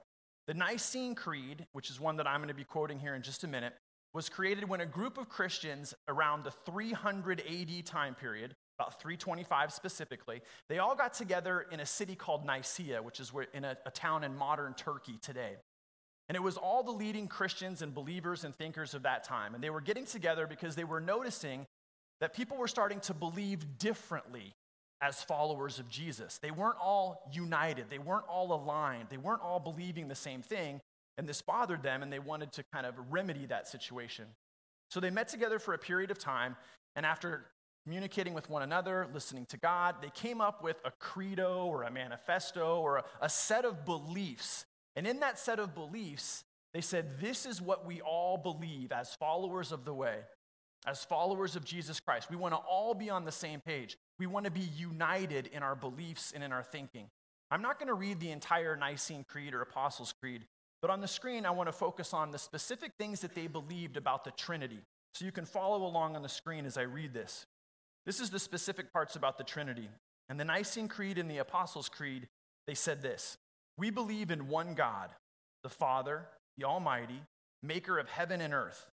The 0.48 0.56
Nicene 0.56 1.14
Creed, 1.14 1.68
which 1.74 1.90
is 1.92 2.00
one 2.00 2.18
that 2.18 2.28
I'm 2.28 2.40
going 2.40 2.48
to 2.48 2.56
be 2.56 2.64
quoting 2.64 3.00
here 3.00 3.14
in 3.14 3.22
just 3.22 3.44
a 3.44 3.48
minute, 3.48 3.74
was 4.14 4.28
created 4.28 4.68
when 4.68 4.82
a 4.82 4.86
group 4.86 5.20
of 5.20 5.30
Christians 5.30 5.94
around 6.08 6.44
the 6.44 6.52
300 6.66 7.42
AD 7.42 7.86
time 7.86 8.16
period, 8.16 8.56
about 8.80 9.00
325 9.00 9.72
specifically, 9.72 10.42
they 10.70 10.80
all 10.80 10.96
got 10.96 11.14
together 11.14 11.68
in 11.72 11.80
a 11.80 11.86
city 11.86 12.16
called 12.16 12.44
Nicaea, 12.44 13.04
which 13.04 13.20
is 13.20 13.32
in 13.54 13.64
a, 13.64 13.78
a 13.86 13.92
town 13.92 14.24
in 14.24 14.36
modern 14.36 14.74
Turkey 14.74 15.20
today. 15.22 15.58
And 16.30 16.36
it 16.36 16.42
was 16.42 16.58
all 16.58 16.84
the 16.84 16.92
leading 16.92 17.28
Christians 17.28 17.82
and 17.82 17.94
believers 17.94 18.44
and 18.44 18.56
thinkers 18.56 18.94
of 18.94 19.04
that 19.04 19.24
time. 19.24 19.54
And 19.54 19.64
they 19.64 19.70
were 19.70 19.82
getting 19.82 20.06
together 20.06 20.48
because 20.48 20.76
they 20.76 20.84
were 20.84 21.00
noticing 21.00 21.68
that 22.20 22.34
people 22.34 22.58
were 22.58 22.68
starting 22.68 23.00
to 23.02 23.14
believe 23.14 23.78
differently 23.78 24.56
as 25.02 25.22
followers 25.22 25.80
of 25.80 25.90
Jesus. 25.90 26.40
They 26.40 26.52
weren't 26.52 26.78
all 26.82 27.30
united, 27.32 27.90
they 27.90 28.00
weren't 28.00 28.28
all 28.28 28.54
aligned, 28.54 29.10
they 29.10 29.18
weren't 29.18 29.42
all 29.42 29.60
believing 29.60 30.08
the 30.08 30.16
same 30.16 30.42
thing. 30.42 30.82
And 31.18 31.28
this 31.28 31.42
bothered 31.42 31.82
them, 31.82 32.04
and 32.04 32.14
they 32.14 32.20
wanted 32.20 32.52
to 32.54 32.64
kind 32.72 32.86
of 32.86 32.94
remedy 33.10 33.48
that 33.48 33.68
situation. 33.68 34.26
So 34.92 35.00
they 35.00 35.10
met 35.10 35.28
together 35.28 35.58
for 35.58 35.74
a 35.74 35.78
period 35.78 36.12
of 36.12 36.20
time, 36.20 36.56
and 36.96 37.06
after 37.06 37.46
communicating 37.88 38.34
with 38.34 38.50
one 38.50 38.64
another, 38.64 39.08
listening 39.14 39.46
to 39.48 39.58
God, 39.58 39.96
they 40.02 40.12
came 40.14 40.42
up 40.42 40.62
with 40.62 40.78
a 40.84 40.92
credo 41.00 41.66
or 41.66 41.84
a 41.84 41.92
manifesto 41.92 42.80
or 42.82 42.98
a, 42.98 43.04
a 43.22 43.30
set 43.30 43.66
of 43.66 43.86
beliefs. 43.86 44.66
And 44.96 45.08
in 45.08 45.22
that 45.22 45.40
set 45.40 45.58
of 45.58 45.74
beliefs, 45.74 46.44
they 46.74 46.82
said, 46.82 47.22
This 47.22 47.46
is 47.46 47.62
what 47.62 47.86
we 47.86 48.02
all 48.02 48.38
believe 48.38 48.92
as 48.92 49.16
followers 49.16 49.72
of 49.72 49.86
the 49.86 49.94
way, 49.94 50.18
as 50.88 51.04
followers 51.04 51.56
of 51.56 51.66
Jesus 51.66 52.00
Christ. 52.00 52.30
We 52.30 52.38
want 52.38 52.54
to 52.54 52.60
all 52.60 52.94
be 52.94 53.10
on 53.10 53.26
the 53.26 53.32
same 53.32 53.60
page. 53.60 53.98
We 54.18 54.26
want 54.26 54.46
to 54.46 54.52
be 54.52 54.70
united 54.78 55.48
in 55.48 55.62
our 55.62 55.76
beliefs 55.76 56.32
and 56.34 56.44
in 56.44 56.54
our 56.54 56.64
thinking. 56.64 57.10
I'm 57.52 57.62
not 57.62 57.78
going 57.78 57.88
to 57.88 57.94
read 57.94 58.20
the 58.20 58.32
entire 58.32 58.76
Nicene 58.76 59.26
Creed 59.28 59.54
or 59.54 59.62
Apostles' 59.62 60.14
Creed, 60.20 60.46
but 60.82 60.90
on 60.90 61.02
the 61.02 61.08
screen, 61.08 61.46
I 61.46 61.52
want 61.52 61.68
to 61.68 61.74
focus 61.74 62.14
on 62.14 62.32
the 62.32 62.40
specific 62.40 62.94
things 62.98 63.22
that 63.22 63.36
they 63.36 63.48
believed 63.48 63.98
about 63.98 64.24
the 64.24 64.32
Trinity. 64.32 64.80
So 65.14 65.26
you 65.26 65.32
can 65.32 65.46
follow 65.46 65.86
along 65.86 66.16
on 66.16 66.22
the 66.22 66.30
screen 66.30 66.66
as 66.66 66.78
I 66.78 66.84
read 66.84 67.14
this. 67.14 67.46
This 68.06 68.20
is 68.20 68.30
the 68.30 68.40
specific 68.40 68.94
parts 68.94 69.16
about 69.16 69.38
the 69.38 69.44
Trinity. 69.44 69.90
And 70.30 70.40
the 70.40 70.46
Nicene 70.46 70.88
Creed 70.88 71.18
and 71.18 71.30
the 71.30 71.38
Apostles' 71.38 71.90
Creed, 71.90 72.28
they 72.66 72.76
said 72.76 73.02
this 73.02 73.38
We 73.78 73.90
believe 73.90 74.32
in 74.32 74.48
one 74.48 74.74
God, 74.74 75.10
the 75.64 75.70
Father, 75.70 76.28
the 76.58 76.66
Almighty, 76.66 77.22
maker 77.64 77.98
of 77.98 78.10
heaven 78.10 78.40
and 78.42 78.54
earth, 78.54 78.88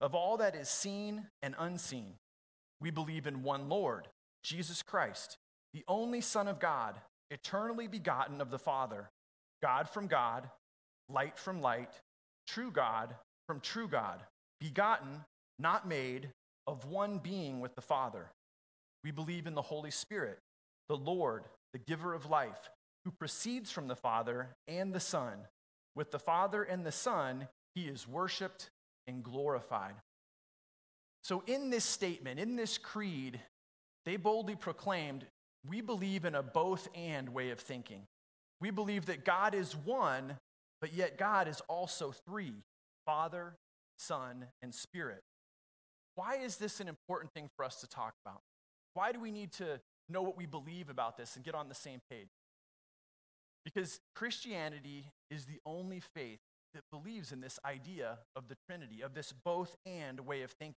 of 0.00 0.14
all 0.14 0.36
that 0.38 0.54
is 0.54 0.68
seen 0.68 1.26
and 1.42 1.54
unseen. 1.58 2.14
We 2.80 2.90
believe 2.90 3.26
in 3.26 3.42
one 3.42 3.68
Lord, 3.68 4.08
Jesus 4.42 4.82
Christ, 4.82 5.36
the 5.74 5.84
only 5.86 6.20
Son 6.20 6.48
of 6.48 6.58
God, 6.58 6.96
eternally 7.30 7.86
begotten 7.86 8.40
of 8.40 8.50
the 8.50 8.58
Father, 8.58 9.10
God 9.62 9.88
from 9.88 10.06
God 10.06 10.48
light 11.10 11.38
from 11.38 11.60
light, 11.60 12.00
true 12.46 12.70
God 12.70 13.14
from 13.46 13.60
true 13.60 13.88
God, 13.88 14.22
begotten, 14.60 15.24
not 15.58 15.88
made, 15.88 16.30
of 16.66 16.86
one 16.86 17.18
being 17.18 17.60
with 17.60 17.74
the 17.74 17.80
Father. 17.80 18.30
We 19.02 19.10
believe 19.10 19.46
in 19.46 19.54
the 19.54 19.62
Holy 19.62 19.90
Spirit, 19.90 20.38
the 20.88 20.96
Lord, 20.96 21.44
the 21.72 21.78
giver 21.78 22.14
of 22.14 22.30
life, 22.30 22.70
who 23.04 23.10
proceeds 23.10 23.70
from 23.70 23.88
the 23.88 23.96
Father 23.96 24.50
and 24.68 24.92
the 24.92 25.00
Son. 25.00 25.32
With 25.96 26.10
the 26.10 26.18
Father 26.18 26.62
and 26.62 26.86
the 26.86 26.92
Son, 26.92 27.48
he 27.74 27.82
is 27.82 28.06
worshiped 28.06 28.70
and 29.06 29.22
glorified. 29.22 29.94
So, 31.22 31.42
in 31.46 31.70
this 31.70 31.84
statement, 31.84 32.40
in 32.40 32.56
this 32.56 32.78
creed, 32.78 33.40
they 34.04 34.16
boldly 34.16 34.56
proclaimed, 34.56 35.26
We 35.66 35.80
believe 35.80 36.24
in 36.24 36.34
a 36.34 36.42
both 36.42 36.88
and 36.94 37.28
way 37.30 37.50
of 37.50 37.60
thinking. 37.60 38.06
We 38.60 38.70
believe 38.70 39.06
that 39.06 39.24
God 39.24 39.54
is 39.54 39.74
one, 39.76 40.38
but 40.80 40.92
yet, 40.92 41.18
God 41.18 41.48
is 41.48 41.60
also 41.68 42.12
three 42.26 42.54
Father, 43.04 43.56
Son, 43.98 44.46
and 44.62 44.74
Spirit. 44.74 45.22
Why 46.14 46.36
is 46.36 46.56
this 46.56 46.80
an 46.80 46.88
important 46.88 47.32
thing 47.32 47.48
for 47.56 47.64
us 47.64 47.80
to 47.80 47.86
talk 47.86 48.14
about? 48.24 48.40
Why 48.94 49.12
do 49.12 49.20
we 49.20 49.30
need 49.30 49.52
to 49.52 49.80
know 50.08 50.22
what 50.22 50.36
we 50.36 50.46
believe 50.46 50.90
about 50.90 51.16
this 51.16 51.36
and 51.36 51.44
get 51.44 51.54
on 51.54 51.68
the 51.68 51.74
same 51.74 52.00
page? 52.10 52.28
Because 53.64 54.00
Christianity 54.14 55.06
is 55.30 55.44
the 55.44 55.60
only 55.64 56.00
faith 56.14 56.40
that 56.74 56.84
believes 56.90 57.32
in 57.32 57.40
this 57.40 57.58
idea 57.64 58.18
of 58.36 58.48
the 58.48 58.56
Trinity, 58.66 59.02
of 59.02 59.14
this 59.14 59.32
both 59.32 59.76
and 59.86 60.20
way 60.20 60.42
of 60.42 60.50
thinking. 60.52 60.74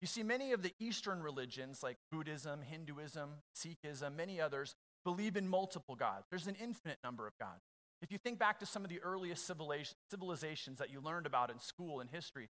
You 0.00 0.06
see, 0.06 0.22
many 0.22 0.52
of 0.52 0.62
the 0.62 0.72
Eastern 0.78 1.22
religions, 1.22 1.82
like 1.82 1.96
Buddhism, 2.12 2.62
Hinduism, 2.62 3.30
Sikhism, 3.56 4.14
many 4.14 4.40
others, 4.40 4.76
believe 5.04 5.36
in 5.36 5.48
multiple 5.48 5.96
gods. 5.96 6.26
There's 6.30 6.46
an 6.46 6.56
infinite 6.60 6.98
number 7.02 7.26
of 7.26 7.32
gods. 7.38 7.62
If 8.00 8.12
you 8.12 8.18
think 8.18 8.38
back 8.38 8.60
to 8.60 8.66
some 8.66 8.84
of 8.84 8.90
the 8.90 9.00
earliest 9.00 9.44
civilizations 9.44 10.78
that 10.78 10.90
you 10.90 11.00
learned 11.00 11.26
about 11.26 11.50
in 11.50 11.58
school 11.58 11.98
and 12.00 12.08
history, 12.08 12.48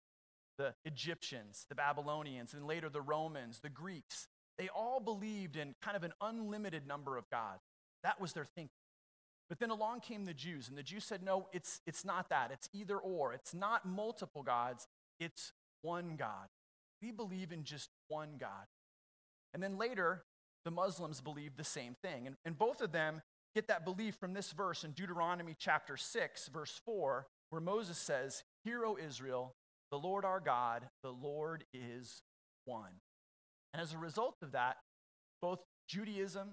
the 0.57 0.73
Egyptians, 0.85 1.65
the 1.67 1.75
Babylonians, 1.75 2.53
and 2.53 2.65
later 2.65 2.89
the 2.89 3.01
Romans, 3.01 3.59
the 3.61 3.69
Greeks, 3.69 4.27
they 4.57 4.69
all 4.69 4.99
believed 4.99 5.57
in 5.57 5.75
kind 5.81 5.97
of 5.97 6.03
an 6.03 6.13
unlimited 6.21 6.87
number 6.87 7.17
of 7.17 7.29
gods. 7.29 7.63
That 8.03 8.21
was 8.21 8.33
their 8.33 8.45
thinking. 8.45 8.69
But 9.49 9.59
then 9.59 9.69
along 9.69 10.01
came 10.01 10.25
the 10.25 10.33
Jews, 10.33 10.69
and 10.69 10.77
the 10.77 10.83
Jews 10.83 11.03
said, 11.03 11.21
no, 11.21 11.47
it's, 11.51 11.81
it's 11.85 12.05
not 12.05 12.29
that. 12.29 12.51
It's 12.51 12.69
either 12.73 12.97
or. 12.97 13.33
It's 13.33 13.53
not 13.53 13.85
multiple 13.85 14.43
gods, 14.43 14.87
it's 15.19 15.53
one 15.81 16.15
God. 16.15 16.47
We 17.01 17.11
believe 17.11 17.51
in 17.51 17.63
just 17.63 17.89
one 18.07 18.35
God. 18.39 18.65
And 19.53 19.61
then 19.61 19.77
later, 19.77 20.23
the 20.65 20.71
Muslims 20.71 21.21
believed 21.21 21.57
the 21.57 21.63
same 21.63 21.95
thing. 22.01 22.25
And, 22.25 22.37
and 22.45 22.57
both 22.57 22.81
of 22.81 22.91
them 22.91 23.21
get 23.53 23.67
that 23.67 23.85
belief 23.85 24.15
from 24.15 24.33
this 24.33 24.51
verse 24.51 24.83
in 24.83 24.91
Deuteronomy 24.91 25.55
chapter 25.59 25.97
6, 25.97 26.47
verse 26.47 26.81
4, 26.85 27.27
where 27.49 27.61
Moses 27.61 27.97
says, 27.97 28.43
Hear, 28.63 28.85
O 28.85 28.97
Israel, 28.97 29.55
the 29.91 29.99
Lord 29.99 30.25
our 30.25 30.39
God, 30.39 30.87
the 31.03 31.11
Lord 31.11 31.65
is 31.73 32.23
one. 32.65 33.01
And 33.73 33.81
as 33.81 33.93
a 33.93 33.97
result 33.97 34.37
of 34.41 34.53
that, 34.53 34.77
both 35.41 35.59
Judaism 35.87 36.49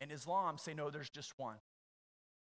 and 0.00 0.12
Islam 0.12 0.58
say, 0.58 0.74
no, 0.74 0.90
there's 0.90 1.10
just 1.10 1.32
one. 1.36 1.56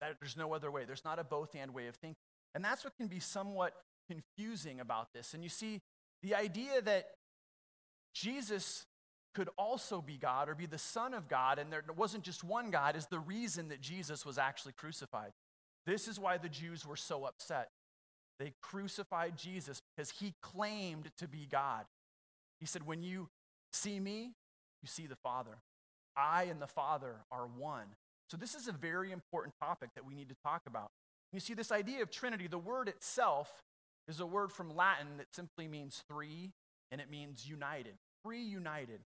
That 0.08 0.16
there's 0.20 0.36
no 0.36 0.54
other 0.54 0.70
way. 0.70 0.84
There's 0.84 1.04
not 1.04 1.18
a 1.18 1.24
both 1.24 1.54
and 1.54 1.72
way 1.72 1.86
of 1.86 1.96
thinking. 1.96 2.16
And 2.54 2.64
that's 2.64 2.84
what 2.84 2.96
can 2.96 3.08
be 3.08 3.20
somewhat 3.20 3.74
confusing 4.08 4.80
about 4.80 5.08
this. 5.14 5.34
And 5.34 5.42
you 5.42 5.48
see, 5.48 5.80
the 6.22 6.34
idea 6.34 6.80
that 6.82 7.06
Jesus 8.14 8.86
could 9.34 9.48
also 9.58 10.00
be 10.00 10.16
God 10.16 10.48
or 10.48 10.54
be 10.54 10.66
the 10.66 10.78
Son 10.78 11.14
of 11.14 11.28
God, 11.28 11.58
and 11.58 11.72
there 11.72 11.82
wasn't 11.96 12.22
just 12.22 12.44
one 12.44 12.70
God, 12.70 12.96
is 12.96 13.06
the 13.06 13.18
reason 13.18 13.68
that 13.68 13.80
Jesus 13.80 14.24
was 14.24 14.38
actually 14.38 14.72
crucified. 14.72 15.32
This 15.86 16.06
is 16.06 16.20
why 16.20 16.38
the 16.38 16.48
Jews 16.48 16.86
were 16.86 16.96
so 16.96 17.24
upset. 17.24 17.70
They 18.38 18.52
crucified 18.62 19.36
Jesus 19.36 19.80
because 19.96 20.10
he 20.10 20.34
claimed 20.42 21.10
to 21.18 21.28
be 21.28 21.46
God. 21.50 21.84
He 22.60 22.66
said, 22.66 22.86
When 22.86 23.02
you 23.02 23.28
see 23.72 23.98
me, 23.98 24.32
you 24.82 24.88
see 24.88 25.06
the 25.06 25.16
Father. 25.16 25.58
I 26.16 26.44
and 26.44 26.60
the 26.60 26.66
Father 26.66 27.16
are 27.30 27.46
one. 27.46 27.86
So, 28.30 28.36
this 28.36 28.54
is 28.54 28.68
a 28.68 28.72
very 28.72 29.12
important 29.12 29.54
topic 29.60 29.90
that 29.94 30.04
we 30.04 30.14
need 30.14 30.28
to 30.28 30.36
talk 30.44 30.62
about. 30.66 30.88
You 31.32 31.40
see, 31.40 31.54
this 31.54 31.72
idea 31.72 32.02
of 32.02 32.10
Trinity, 32.10 32.46
the 32.46 32.58
word 32.58 32.88
itself 32.88 33.62
is 34.08 34.20
a 34.20 34.26
word 34.26 34.52
from 34.52 34.74
Latin 34.74 35.16
that 35.18 35.26
simply 35.32 35.66
means 35.66 36.04
three 36.08 36.52
and 36.90 37.00
it 37.00 37.10
means 37.10 37.48
united. 37.48 37.94
Three 38.24 38.42
united. 38.42 39.00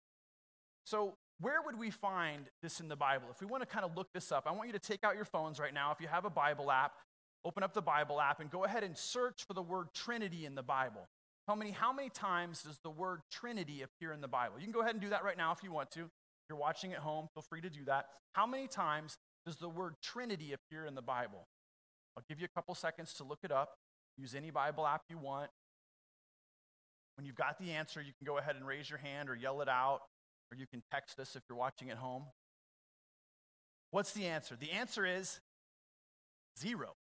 So, 0.85 1.15
where 1.39 1.61
would 1.61 1.77
we 1.77 1.89
find 1.89 2.49
this 2.61 2.79
in 2.79 2.87
the 2.87 2.95
Bible? 2.95 3.27
If 3.31 3.41
we 3.41 3.47
want 3.47 3.63
to 3.63 3.67
kind 3.67 3.85
of 3.85 3.95
look 3.95 4.07
this 4.13 4.31
up, 4.31 4.43
I 4.45 4.51
want 4.51 4.67
you 4.67 4.73
to 4.73 4.79
take 4.79 5.03
out 5.03 5.15
your 5.15 5.25
phones 5.25 5.59
right 5.59 5.73
now. 5.73 5.91
If 5.91 6.01
you 6.01 6.07
have 6.07 6.25
a 6.25 6.29
Bible 6.29 6.71
app, 6.71 6.93
open 7.45 7.63
up 7.63 7.73
the 7.73 7.81
Bible 7.81 8.19
app 8.19 8.39
and 8.41 8.49
go 8.49 8.65
ahead 8.65 8.83
and 8.83 8.97
search 8.97 9.45
for 9.45 9.53
the 9.53 9.61
word 9.61 9.87
Trinity 9.93 10.45
in 10.45 10.55
the 10.55 10.63
Bible. 10.63 11.07
How 11.47 11.55
many, 11.55 11.71
how 11.71 11.93
many 11.93 12.09
times 12.09 12.63
does 12.63 12.77
the 12.83 12.89
word 12.89 13.21
Trinity 13.31 13.81
appear 13.81 14.11
in 14.11 14.21
the 14.21 14.27
Bible? 14.27 14.59
You 14.59 14.65
can 14.65 14.73
go 14.73 14.81
ahead 14.81 14.93
and 14.93 15.01
do 15.01 15.09
that 15.09 15.23
right 15.23 15.37
now 15.37 15.51
if 15.51 15.63
you 15.63 15.71
want 15.71 15.89
to. 15.91 16.09
You're 16.49 16.57
watching 16.57 16.93
at 16.93 16.99
home, 16.99 17.27
feel 17.33 17.43
free 17.43 17.61
to 17.61 17.69
do 17.69 17.85
that. 17.85 18.07
How 18.33 18.47
many 18.47 18.67
times 18.67 19.17
does 19.45 19.57
the 19.57 19.69
word 19.69 19.95
Trinity 20.01 20.53
appear 20.53 20.85
in 20.85 20.95
the 20.95 21.01
Bible? 21.01 21.47
I'll 22.17 22.23
give 22.27 22.39
you 22.39 22.45
a 22.45 22.55
couple 22.55 22.73
seconds 22.75 23.13
to 23.15 23.23
look 23.23 23.39
it 23.43 23.51
up. 23.51 23.77
Use 24.17 24.35
any 24.35 24.49
Bible 24.49 24.85
app 24.85 25.03
you 25.09 25.17
want. 25.17 25.49
When 27.15 27.25
you've 27.25 27.35
got 27.35 27.59
the 27.59 27.71
answer, 27.71 28.01
you 28.01 28.13
can 28.17 28.25
go 28.25 28.37
ahead 28.37 28.55
and 28.55 28.65
raise 28.65 28.89
your 28.89 28.99
hand 28.99 29.29
or 29.29 29.35
yell 29.35 29.61
it 29.61 29.69
out, 29.69 30.01
or 30.51 30.57
you 30.57 30.65
can 30.67 30.81
text 30.91 31.19
us 31.19 31.35
if 31.35 31.43
you're 31.49 31.57
watching 31.57 31.89
at 31.89 31.97
home. 31.97 32.23
What's 33.91 34.13
the 34.13 34.25
answer? 34.25 34.55
The 34.55 34.71
answer 34.71 35.05
is 35.05 35.39
zero. 36.57 36.93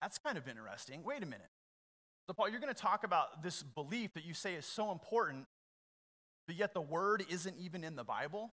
That's 0.00 0.18
kind 0.18 0.38
of 0.38 0.48
interesting. 0.48 1.02
Wait 1.04 1.22
a 1.22 1.26
minute. 1.26 1.48
So, 2.26 2.34
Paul, 2.34 2.48
you're 2.48 2.60
going 2.60 2.74
to 2.74 2.80
talk 2.80 3.04
about 3.04 3.42
this 3.42 3.62
belief 3.62 4.14
that 4.14 4.24
you 4.24 4.34
say 4.34 4.54
is 4.54 4.66
so 4.66 4.90
important, 4.90 5.46
but 6.46 6.56
yet 6.56 6.74
the 6.74 6.80
word 6.80 7.24
isn't 7.30 7.56
even 7.58 7.84
in 7.84 7.96
the 7.96 8.04
Bible? 8.04 8.52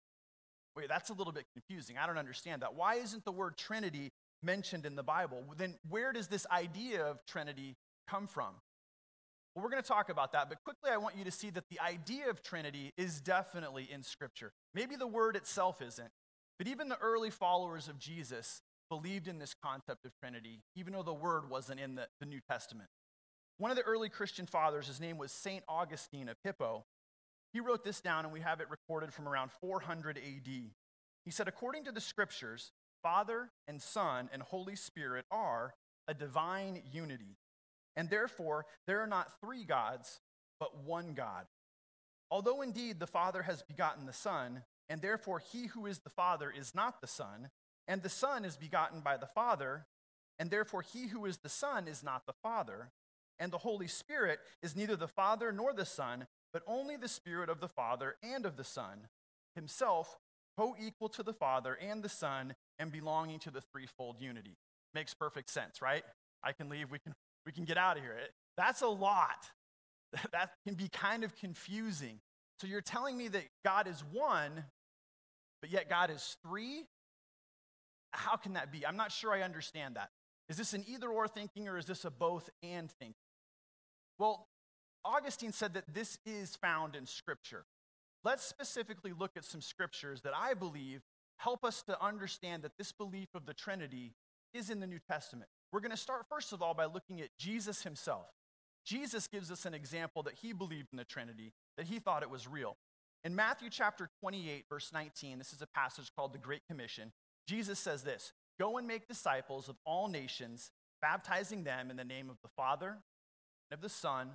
Wait, 0.76 0.88
that's 0.88 1.10
a 1.10 1.14
little 1.14 1.32
bit 1.32 1.44
confusing. 1.52 1.98
I 1.98 2.06
don't 2.06 2.18
understand 2.18 2.62
that. 2.62 2.74
Why 2.74 2.94
isn't 2.94 3.24
the 3.24 3.32
word 3.32 3.56
Trinity 3.56 4.10
mentioned 4.42 4.86
in 4.86 4.96
the 4.96 5.02
Bible? 5.02 5.42
Then 5.56 5.74
where 5.88 6.12
does 6.12 6.28
this 6.28 6.46
idea 6.50 7.04
of 7.04 7.24
Trinity 7.26 7.76
come 8.08 8.26
from? 8.26 8.54
Well, 9.54 9.62
we're 9.62 9.70
going 9.70 9.82
to 9.82 9.88
talk 9.88 10.08
about 10.08 10.32
that, 10.32 10.48
but 10.48 10.62
quickly 10.64 10.90
I 10.90 10.96
want 10.96 11.16
you 11.16 11.24
to 11.24 11.30
see 11.30 11.50
that 11.50 11.68
the 11.68 11.78
idea 11.80 12.30
of 12.30 12.42
Trinity 12.42 12.92
is 12.96 13.20
definitely 13.20 13.86
in 13.92 14.02
Scripture. 14.02 14.52
Maybe 14.74 14.96
the 14.96 15.06
word 15.06 15.36
itself 15.36 15.82
isn't, 15.82 16.08
but 16.58 16.66
even 16.66 16.88
the 16.88 16.98
early 16.98 17.30
followers 17.30 17.86
of 17.86 17.98
Jesus 17.98 18.62
believed 18.88 19.28
in 19.28 19.38
this 19.38 19.54
concept 19.54 20.06
of 20.06 20.12
Trinity, 20.20 20.62
even 20.74 20.94
though 20.94 21.02
the 21.02 21.12
word 21.12 21.50
wasn't 21.50 21.80
in 21.80 21.96
the, 21.96 22.08
the 22.18 22.26
New 22.26 22.40
Testament. 22.48 22.88
One 23.58 23.70
of 23.70 23.76
the 23.76 23.82
early 23.84 24.08
Christian 24.08 24.46
fathers, 24.46 24.86
his 24.86 25.00
name 25.00 25.18
was 25.18 25.32
St. 25.32 25.62
Augustine 25.68 26.28
of 26.28 26.36
Hippo. 26.42 26.84
He 27.52 27.60
wrote 27.60 27.84
this 27.84 28.00
down, 28.00 28.24
and 28.24 28.32
we 28.32 28.40
have 28.40 28.60
it 28.60 28.70
recorded 28.70 29.12
from 29.12 29.28
around 29.28 29.50
400 29.52 30.16
AD. 30.16 30.48
He 31.24 31.30
said, 31.30 31.48
According 31.48 31.84
to 31.84 31.92
the 31.92 32.00
scriptures, 32.00 32.72
Father 33.02 33.50
and 33.68 33.82
Son 33.82 34.30
and 34.32 34.42
Holy 34.42 34.76
Spirit 34.76 35.26
are 35.30 35.74
a 36.08 36.14
divine 36.14 36.82
unity, 36.92 37.36
and 37.96 38.08
therefore 38.08 38.66
there 38.86 39.00
are 39.00 39.06
not 39.06 39.40
three 39.40 39.64
gods, 39.64 40.20
but 40.58 40.84
one 40.84 41.14
God. 41.14 41.46
Although 42.30 42.62
indeed 42.62 42.98
the 42.98 43.06
Father 43.06 43.42
has 43.42 43.62
begotten 43.62 44.06
the 44.06 44.12
Son, 44.12 44.62
and 44.88 45.02
therefore 45.02 45.38
he 45.38 45.66
who 45.66 45.86
is 45.86 45.98
the 45.98 46.10
Father 46.10 46.50
is 46.50 46.74
not 46.74 47.00
the 47.00 47.06
Son, 47.06 47.50
and 47.86 48.02
the 48.02 48.08
Son 48.08 48.44
is 48.44 48.56
begotten 48.56 49.00
by 49.00 49.16
the 49.16 49.26
Father, 49.26 49.86
and 50.38 50.50
therefore 50.50 50.82
he 50.82 51.08
who 51.08 51.26
is 51.26 51.38
the 51.38 51.48
Son 51.48 51.86
is 51.86 52.02
not 52.02 52.26
the 52.26 52.32
Father, 52.42 52.90
and 53.38 53.52
the 53.52 53.58
Holy 53.58 53.88
Spirit 53.88 54.38
is 54.62 54.76
neither 54.76 54.96
the 54.96 55.08
Father 55.08 55.52
nor 55.52 55.72
the 55.72 55.84
Son, 55.84 56.26
but 56.52 56.62
only 56.66 56.96
the 56.96 57.08
Spirit 57.08 57.48
of 57.48 57.60
the 57.60 57.68
Father 57.68 58.16
and 58.22 58.44
of 58.44 58.56
the 58.56 58.64
Son, 58.64 59.08
himself 59.54 60.18
co 60.58 60.76
equal 60.80 61.08
to 61.10 61.22
the 61.22 61.32
Father 61.32 61.78
and 61.80 62.02
the 62.02 62.08
Son, 62.08 62.54
and 62.78 62.92
belonging 62.92 63.38
to 63.40 63.50
the 63.50 63.60
threefold 63.60 64.16
unity. 64.20 64.56
Makes 64.94 65.14
perfect 65.14 65.50
sense, 65.50 65.80
right? 65.80 66.04
I 66.42 66.52
can 66.52 66.68
leave, 66.68 66.90
we 66.90 66.98
can, 66.98 67.14
we 67.46 67.52
can 67.52 67.64
get 67.64 67.78
out 67.78 67.96
of 67.96 68.02
here. 68.02 68.16
That's 68.56 68.82
a 68.82 68.88
lot. 68.88 69.50
That 70.32 70.50
can 70.66 70.74
be 70.74 70.88
kind 70.88 71.24
of 71.24 71.34
confusing. 71.36 72.20
So 72.60 72.66
you're 72.66 72.82
telling 72.82 73.16
me 73.16 73.28
that 73.28 73.44
God 73.64 73.88
is 73.88 74.04
one, 74.12 74.64
but 75.62 75.70
yet 75.70 75.88
God 75.88 76.10
is 76.10 76.36
three? 76.46 76.84
How 78.12 78.36
can 78.36 78.52
that 78.52 78.70
be? 78.70 78.86
I'm 78.86 78.96
not 78.96 79.10
sure 79.10 79.32
I 79.32 79.40
understand 79.40 79.96
that. 79.96 80.10
Is 80.50 80.58
this 80.58 80.74
an 80.74 80.84
either 80.86 81.08
or 81.08 81.28
thinking 81.28 81.66
or 81.66 81.78
is 81.78 81.86
this 81.86 82.04
a 82.04 82.10
both 82.10 82.50
and 82.62 82.90
thinking? 82.90 83.14
Well, 84.18 84.46
Augustine 85.04 85.52
said 85.52 85.74
that 85.74 85.92
this 85.92 86.18
is 86.24 86.56
found 86.56 86.94
in 86.94 87.06
Scripture. 87.06 87.64
Let's 88.24 88.44
specifically 88.44 89.12
look 89.12 89.32
at 89.36 89.44
some 89.44 89.60
scriptures 89.60 90.22
that 90.22 90.32
I 90.36 90.54
believe 90.54 91.02
help 91.38 91.64
us 91.64 91.82
to 91.82 92.00
understand 92.00 92.62
that 92.62 92.78
this 92.78 92.92
belief 92.92 93.28
of 93.34 93.46
the 93.46 93.54
Trinity 93.54 94.14
is 94.54 94.70
in 94.70 94.78
the 94.78 94.86
New 94.86 95.00
Testament. 95.00 95.50
We're 95.72 95.80
going 95.80 95.90
to 95.90 95.96
start, 95.96 96.26
first 96.30 96.52
of 96.52 96.62
all, 96.62 96.74
by 96.74 96.84
looking 96.84 97.20
at 97.20 97.30
Jesus 97.38 97.82
himself. 97.82 98.26
Jesus 98.84 99.26
gives 99.26 99.50
us 99.50 99.64
an 99.66 99.74
example 99.74 100.22
that 100.24 100.34
he 100.40 100.52
believed 100.52 100.88
in 100.92 100.98
the 100.98 101.04
Trinity, 101.04 101.52
that 101.76 101.86
he 101.86 101.98
thought 101.98 102.22
it 102.22 102.30
was 102.30 102.46
real. 102.46 102.76
In 103.24 103.34
Matthew 103.34 103.70
chapter 103.70 104.08
28, 104.20 104.66
verse 104.68 104.90
19, 104.92 105.38
this 105.38 105.52
is 105.52 105.62
a 105.62 105.66
passage 105.66 106.12
called 106.14 106.32
the 106.32 106.38
Great 106.38 106.62
Commission. 106.68 107.12
Jesus 107.48 107.78
says 107.78 108.02
this 108.02 108.32
Go 108.60 108.78
and 108.78 108.86
make 108.86 109.08
disciples 109.08 109.68
of 109.68 109.76
all 109.84 110.08
nations, 110.08 110.70
baptizing 111.00 111.64
them 111.64 111.90
in 111.90 111.96
the 111.96 112.04
name 112.04 112.28
of 112.30 112.36
the 112.42 112.50
Father, 112.56 112.98
and 113.70 113.78
of 113.78 113.80
the 113.80 113.88
Son, 113.88 114.30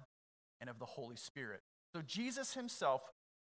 and 0.60 0.70
of 0.70 0.80
the 0.80 0.86
Holy 0.86 1.16
Spirit. 1.16 1.62
So 1.96 2.02
Jesus 2.02 2.54
himself 2.54 3.02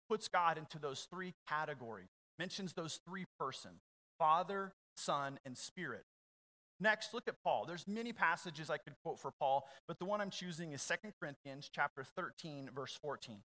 puts 0.10 0.28
God 0.28 0.58
into 0.58 0.80
those 0.80 1.08
three 1.10 1.34
categories, 1.48 2.10
mentions 2.38 2.74
those 2.74 3.00
three 3.08 3.26
persons 3.40 3.82
Father, 4.20 4.74
Son, 4.96 5.40
and 5.46 5.58
Spirit. 5.58 6.06
Next, 6.80 7.14
look 7.14 7.28
at 7.28 7.42
Paul. 7.44 7.66
There's 7.66 7.88
many 7.88 8.14
passages 8.14 8.70
I 8.70 8.78
could 8.78 8.96
quote 9.04 9.20
for 9.20 9.32
Paul, 9.32 9.68
but 9.88 10.00
the 10.00 10.06
one 10.06 10.22
I'm 10.22 10.30
choosing 10.30 10.74
is 10.74 10.84
2 10.84 11.14
Corinthians 11.20 11.70
chapter 11.74 12.04
13 12.04 12.70
verse 12.74 12.98
14. 13.02 13.44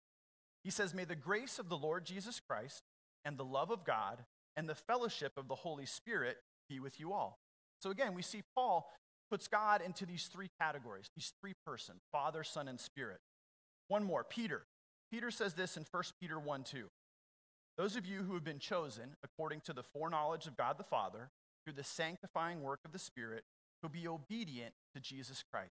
He 0.63 0.70
says, 0.70 0.94
"May 0.94 1.06
the 1.06 1.15
grace 1.15 1.58
of 1.58 1.70
the 1.70 1.77
Lord 1.77 2.06
Jesus 2.06 2.39
Christ 2.39 2.84
and 3.24 3.38
the 3.38 3.46
love 3.46 3.72
of 3.72 3.84
God 3.84 4.25
and 4.56 4.68
the 4.68 4.75
fellowship 4.75 5.38
of 5.38 5.48
the 5.48 5.56
Holy 5.56 5.86
Spirit 5.86 6.44
be 6.68 6.80
with 6.80 7.00
you 7.00 7.13
all." 7.13 7.39
So 7.80 7.89
again, 7.89 8.13
we 8.13 8.22
see 8.22 8.44
Paul 8.56 8.91
puts 9.30 9.48
God 9.48 9.82
into 9.82 10.06
these 10.06 10.27
three 10.27 10.50
categories, 10.60 11.10
these 11.15 11.34
three 11.39 11.53
persons, 11.65 12.01
Father, 12.12 12.44
Son, 12.44 12.68
and 12.68 12.80
Spirit. 12.80 13.22
One 13.92 14.06
more, 14.06 14.24
Peter. 14.24 14.62
Peter 15.12 15.30
says 15.32 15.54
this 15.56 15.76
in 15.76 15.84
1 15.92 16.04
Peter 16.22 16.40
1 16.40 16.64
2. 16.64 16.86
Those 17.78 17.98
of 17.98 18.06
you 18.06 18.24
who 18.24 18.36
have 18.36 18.44
been 18.46 18.58
chosen 18.58 19.18
according 19.22 19.60
to 19.66 19.74
the 19.74 19.84
foreknowledge 19.84 20.48
of 20.48 20.56
God 20.56 20.78
the 20.78 20.86
Father, 20.86 21.30
through 21.66 21.74
the 21.74 21.84
sanctifying 21.84 22.62
work 22.62 22.80
of 22.86 22.94
the 22.94 23.00
Spirit, 23.00 23.44
who 23.82 23.90
be 23.90 24.08
obedient 24.08 24.74
to 24.96 25.02
Jesus 25.02 25.44
Christ. 25.52 25.74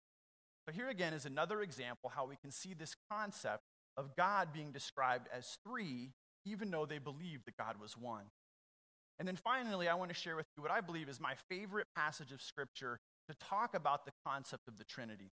So, 0.65 0.73
here 0.73 0.87
again 0.87 1.13
is 1.13 1.25
another 1.25 1.61
example 1.61 2.09
how 2.15 2.25
we 2.25 2.37
can 2.37 2.51
see 2.51 2.73
this 2.73 2.95
concept 3.11 3.63
of 3.97 4.15
God 4.15 4.53
being 4.53 4.71
described 4.71 5.27
as 5.37 5.57
three, 5.67 6.13
even 6.45 6.71
though 6.71 6.85
they 6.85 6.99
believed 6.99 7.43
that 7.47 7.57
God 7.57 7.81
was 7.81 7.97
one. 7.97 8.27
And 9.19 9.27
then 9.27 9.35
finally, 9.35 9.89
I 9.89 9.95
want 9.95 10.07
to 10.07 10.15
share 10.15 10.37
with 10.37 10.47
you 10.55 10.63
what 10.63 10.71
I 10.71 10.79
believe 10.79 11.09
is 11.09 11.19
my 11.19 11.33
favorite 11.49 11.87
passage 11.97 12.31
of 12.31 12.41
Scripture 12.41 12.97
to 13.27 13.35
talk 13.45 13.75
about 13.75 14.05
the 14.05 14.13
concept 14.25 14.69
of 14.69 14.77
the 14.77 14.85
Trinity. 14.85 15.31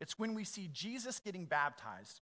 It's 0.00 0.18
when 0.18 0.34
we 0.34 0.44
see 0.44 0.68
Jesus 0.72 1.20
getting 1.20 1.44
baptized. 1.44 2.20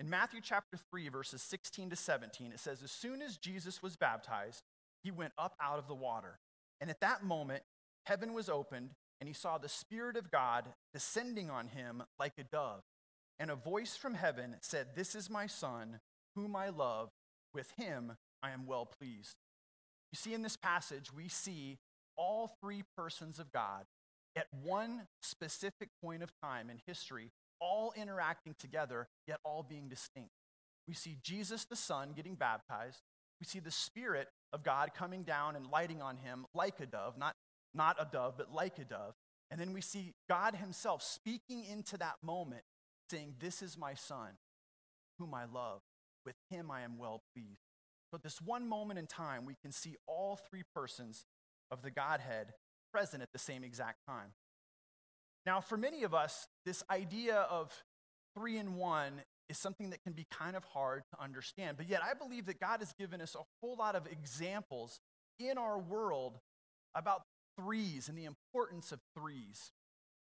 In 0.00 0.10
Matthew 0.10 0.40
chapter 0.42 0.76
3, 0.90 1.08
verses 1.08 1.42
16 1.42 1.90
to 1.90 1.96
17, 1.96 2.52
it 2.52 2.60
says, 2.60 2.82
As 2.82 2.90
soon 2.90 3.22
as 3.22 3.36
Jesus 3.36 3.82
was 3.82 3.96
baptized, 3.96 4.64
he 5.04 5.10
went 5.10 5.32
up 5.38 5.54
out 5.60 5.78
of 5.78 5.86
the 5.86 5.94
water. 5.94 6.38
And 6.80 6.90
at 6.90 7.00
that 7.00 7.22
moment, 7.22 7.62
heaven 8.06 8.32
was 8.32 8.48
opened, 8.48 8.90
and 9.20 9.28
he 9.28 9.34
saw 9.34 9.58
the 9.58 9.68
Spirit 9.68 10.16
of 10.16 10.30
God 10.30 10.64
descending 10.92 11.50
on 11.50 11.68
him 11.68 12.02
like 12.18 12.32
a 12.38 12.44
dove. 12.44 12.82
And 13.38 13.50
a 13.50 13.56
voice 13.56 13.96
from 13.96 14.14
heaven 14.14 14.56
said, 14.60 14.88
This 14.96 15.14
is 15.14 15.30
my 15.30 15.46
Son, 15.46 16.00
whom 16.34 16.56
I 16.56 16.70
love. 16.70 17.10
With 17.54 17.72
him 17.76 18.12
I 18.42 18.50
am 18.50 18.66
well 18.66 18.86
pleased. 18.86 19.36
You 20.10 20.16
see, 20.16 20.34
in 20.34 20.42
this 20.42 20.56
passage, 20.56 21.12
we 21.12 21.28
see 21.28 21.78
all 22.16 22.56
three 22.60 22.82
persons 22.96 23.38
of 23.38 23.52
God 23.52 23.84
at 24.36 24.46
one 24.62 25.06
specific 25.22 25.90
point 26.02 26.22
of 26.22 26.30
time 26.42 26.70
in 26.70 26.80
history, 26.86 27.30
all 27.60 27.92
interacting 27.96 28.54
together, 28.58 29.08
yet 29.26 29.38
all 29.44 29.62
being 29.62 29.88
distinct. 29.88 30.30
We 30.88 30.94
see 30.94 31.18
Jesus 31.22 31.64
the 31.64 31.76
Son 31.76 32.12
getting 32.14 32.34
baptized. 32.34 33.00
We 33.40 33.46
see 33.46 33.60
the 33.60 33.70
Spirit 33.70 34.28
of 34.52 34.62
God 34.62 34.90
coming 34.94 35.22
down 35.22 35.56
and 35.56 35.66
lighting 35.70 36.02
on 36.02 36.16
him 36.16 36.46
like 36.54 36.80
a 36.80 36.86
dove, 36.86 37.16
not, 37.18 37.34
not 37.74 37.96
a 37.98 38.08
dove, 38.10 38.34
but 38.36 38.52
like 38.52 38.78
a 38.78 38.84
dove. 38.84 39.14
And 39.52 39.60
then 39.60 39.74
we 39.74 39.82
see 39.82 40.14
God 40.30 40.54
Himself 40.54 41.02
speaking 41.02 41.64
into 41.64 41.98
that 41.98 42.14
moment, 42.22 42.62
saying, 43.10 43.34
This 43.38 43.60
is 43.60 43.76
my 43.76 43.92
Son, 43.92 44.30
whom 45.18 45.34
I 45.34 45.44
love. 45.44 45.82
With 46.24 46.36
him 46.48 46.70
I 46.70 46.80
am 46.82 46.96
well 46.96 47.20
pleased. 47.34 47.60
So, 48.10 48.18
this 48.22 48.40
one 48.40 48.66
moment 48.66 48.98
in 48.98 49.06
time, 49.06 49.44
we 49.44 49.56
can 49.60 49.70
see 49.70 49.96
all 50.06 50.38
three 50.48 50.62
persons 50.74 51.26
of 51.70 51.82
the 51.82 51.90
Godhead 51.90 52.54
present 52.92 53.22
at 53.22 53.32
the 53.32 53.38
same 53.38 53.64
exact 53.64 54.06
time. 54.06 54.32
Now, 55.44 55.60
for 55.60 55.76
many 55.76 56.04
of 56.04 56.14
us, 56.14 56.46
this 56.64 56.82
idea 56.90 57.36
of 57.36 57.72
three 58.36 58.58
in 58.58 58.74
one 58.76 59.22
is 59.48 59.58
something 59.58 59.90
that 59.90 60.02
can 60.02 60.12
be 60.12 60.26
kind 60.30 60.56
of 60.56 60.64
hard 60.64 61.02
to 61.12 61.22
understand. 61.22 61.76
But 61.76 61.88
yet, 61.88 62.00
I 62.02 62.14
believe 62.14 62.46
that 62.46 62.60
God 62.60 62.80
has 62.80 62.92
given 62.92 63.20
us 63.20 63.34
a 63.34 63.44
whole 63.60 63.76
lot 63.76 63.96
of 63.96 64.06
examples 64.06 65.00
in 65.38 65.58
our 65.58 65.78
world 65.78 66.38
about 66.94 67.22
threes 67.58 68.08
and 68.08 68.16
the 68.16 68.24
importance 68.24 68.92
of 68.92 69.00
threes. 69.16 69.72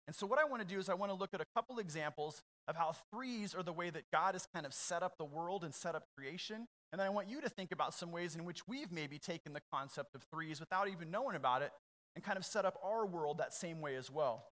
And 0.07 0.17
so, 0.17 0.27
what 0.27 0.39
I 0.39 0.45
want 0.45 0.63
to 0.63 0.69
do 0.69 0.81
is, 0.81 0.89
I 0.89 0.95
want 0.95 1.13
to 1.13 1.17
look 1.17 1.35
at 1.35 1.41
a 1.41 1.47
couple 1.55 1.79
examples 1.79 2.43
of 2.67 2.77
how 2.77 2.95
threes 3.13 3.55
are 3.55 3.63
the 3.63 3.73
way 3.73 3.91
that 3.91 4.05
God 4.13 4.35
has 4.35 4.47
kind 4.53 4.67
of 4.67 4.73
set 4.73 5.03
up 5.03 5.19
the 5.19 5.25
world 5.25 5.63
and 5.63 5.75
set 5.75 5.95
up 5.95 6.05
creation. 6.17 6.67
And 6.91 6.99
then 6.99 7.07
I 7.07 7.11
want 7.11 7.29
you 7.29 7.41
to 7.41 7.49
think 7.49 7.73
about 7.73 7.95
some 7.95 8.13
ways 8.13 8.35
in 8.35 8.45
which 8.45 8.67
we've 8.67 8.91
maybe 8.91 9.19
taken 9.19 9.53
the 9.53 9.63
concept 9.73 10.15
of 10.15 10.23
threes 10.33 10.61
without 10.61 10.89
even 10.89 11.11
knowing 11.11 11.37
about 11.37 11.63
it 11.63 11.73
and 12.15 12.25
kind 12.25 12.37
of 12.39 12.45
set 12.45 12.65
up 12.65 12.79
our 12.85 13.07
world 13.07 13.39
that 13.39 13.55
same 13.55 13.81
way 13.81 13.97
as 13.97 14.11
well. 14.11 14.45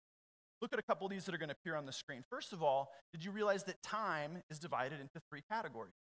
Look 0.60 0.72
at 0.72 0.78
a 0.78 0.82
couple 0.82 1.06
of 1.06 1.12
these 1.12 1.24
that 1.24 1.34
are 1.34 1.38
going 1.38 1.50
to 1.50 1.56
appear 1.60 1.76
on 1.76 1.86
the 1.86 1.92
screen. 1.92 2.24
First 2.30 2.52
of 2.52 2.62
all, 2.62 2.90
did 3.12 3.24
you 3.24 3.30
realize 3.30 3.64
that 3.64 3.82
time 3.82 4.42
is 4.50 4.58
divided 4.58 5.00
into 5.00 5.20
three 5.30 5.42
categories 5.50 5.94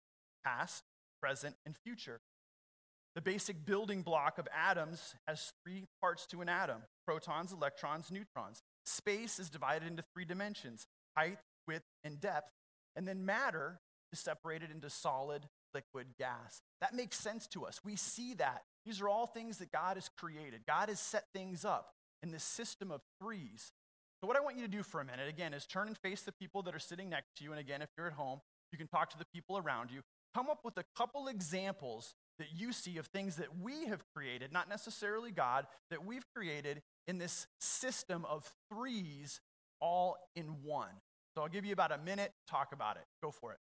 past, 0.43 0.83
present, 1.21 1.55
and 1.65 1.75
future? 1.83 2.19
The 3.15 3.21
basic 3.21 3.65
building 3.65 4.03
block 4.03 4.37
of 4.37 4.47
atoms 4.55 5.15
has 5.27 5.51
three 5.63 5.85
parts 6.01 6.25
to 6.27 6.41
an 6.41 6.49
atom 6.49 6.83
protons, 7.05 7.51
electrons, 7.51 8.11
neutrons. 8.11 8.61
Space 8.85 9.39
is 9.39 9.49
divided 9.49 9.87
into 9.87 10.03
three 10.13 10.25
dimensions 10.25 10.85
height, 11.15 11.39
width, 11.67 11.85
and 12.03 12.19
depth. 12.19 12.51
And 12.95 13.07
then 13.07 13.25
matter 13.25 13.79
is 14.13 14.19
separated 14.19 14.69
into 14.71 14.89
solid, 14.89 15.47
liquid, 15.73 16.07
gas. 16.19 16.61
That 16.81 16.93
makes 16.93 17.17
sense 17.17 17.47
to 17.47 17.65
us. 17.65 17.81
We 17.83 17.95
see 17.95 18.35
that. 18.35 18.63
These 18.87 19.01
are 19.01 19.09
all 19.09 19.27
things 19.27 19.57
that 19.57 19.69
God 19.73 19.97
has 19.97 20.09
created. 20.17 20.61
God 20.65 20.87
has 20.87 21.01
set 21.01 21.25
things 21.33 21.65
up 21.65 21.91
in 22.23 22.31
this 22.31 22.43
system 22.43 22.89
of 22.89 23.01
threes. 23.21 23.73
So, 24.21 24.27
what 24.27 24.37
I 24.37 24.39
want 24.39 24.55
you 24.55 24.61
to 24.61 24.69
do 24.69 24.81
for 24.81 25.01
a 25.01 25.05
minute, 25.05 25.27
again, 25.27 25.53
is 25.53 25.65
turn 25.65 25.87
and 25.87 25.97
face 25.97 26.21
the 26.21 26.31
people 26.31 26.61
that 26.63 26.73
are 26.73 26.79
sitting 26.79 27.09
next 27.09 27.35
to 27.37 27.43
you. 27.43 27.51
And 27.51 27.59
again, 27.59 27.81
if 27.81 27.89
you're 27.97 28.07
at 28.07 28.13
home, 28.13 28.39
you 28.71 28.77
can 28.77 28.87
talk 28.87 29.09
to 29.09 29.17
the 29.17 29.25
people 29.33 29.57
around 29.57 29.91
you. 29.91 30.03
Come 30.33 30.49
up 30.49 30.63
with 30.63 30.77
a 30.77 30.85
couple 30.95 31.27
examples 31.27 32.15
that 32.39 32.47
you 32.55 32.71
see 32.71 32.97
of 32.97 33.07
things 33.07 33.35
that 33.35 33.59
we 33.59 33.87
have 33.87 34.03
created, 34.15 34.53
not 34.53 34.69
necessarily 34.69 35.31
God, 35.31 35.67
that 35.91 36.05
we've 36.05 36.25
created 36.33 36.81
in 37.07 37.17
this 37.17 37.47
system 37.59 38.23
of 38.25 38.49
threes 38.71 39.41
all 39.81 40.15
in 40.35 40.63
one. 40.63 41.01
So 41.35 41.41
I'll 41.41 41.49
give 41.49 41.65
you 41.65 41.73
about 41.73 41.91
a 41.91 41.97
minute, 41.97 42.31
to 42.47 42.51
talk 42.51 42.71
about 42.71 42.95
it. 42.95 43.03
Go 43.21 43.31
for 43.31 43.51
it. 43.51 43.59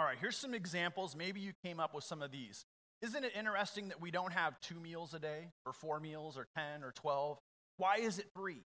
All 0.00 0.06
right, 0.06 0.16
here's 0.18 0.38
some 0.38 0.54
examples. 0.54 1.14
Maybe 1.14 1.40
you 1.40 1.52
came 1.62 1.78
up 1.78 1.94
with 1.94 2.04
some 2.04 2.22
of 2.22 2.30
these. 2.30 2.64
Isn't 3.02 3.22
it 3.22 3.32
interesting 3.36 3.88
that 3.88 4.00
we 4.00 4.10
don't 4.10 4.32
have 4.32 4.58
two 4.62 4.80
meals 4.80 5.12
a 5.12 5.18
day, 5.18 5.48
or 5.66 5.74
four 5.74 6.00
meals, 6.00 6.38
or 6.38 6.46
10, 6.56 6.82
or 6.82 6.92
12? 6.92 7.36
Why 7.76 7.96
is 7.96 8.18
it 8.18 8.24
three? 8.34 8.64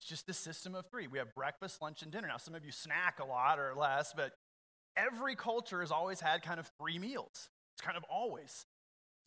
It's 0.00 0.08
just 0.08 0.26
the 0.26 0.32
system 0.32 0.74
of 0.74 0.86
three. 0.90 1.08
We 1.08 1.18
have 1.18 1.34
breakfast, 1.34 1.82
lunch, 1.82 2.00
and 2.00 2.10
dinner. 2.10 2.26
Now, 2.26 2.38
some 2.38 2.54
of 2.54 2.64
you 2.64 2.72
snack 2.72 3.18
a 3.20 3.26
lot 3.26 3.58
or 3.58 3.74
less, 3.76 4.14
but 4.16 4.32
every 4.96 5.36
culture 5.36 5.80
has 5.80 5.90
always 5.90 6.20
had 6.20 6.40
kind 6.40 6.58
of 6.58 6.70
three 6.80 6.98
meals. 6.98 7.50
It's 7.76 7.84
kind 7.84 7.98
of 7.98 8.04
always. 8.10 8.64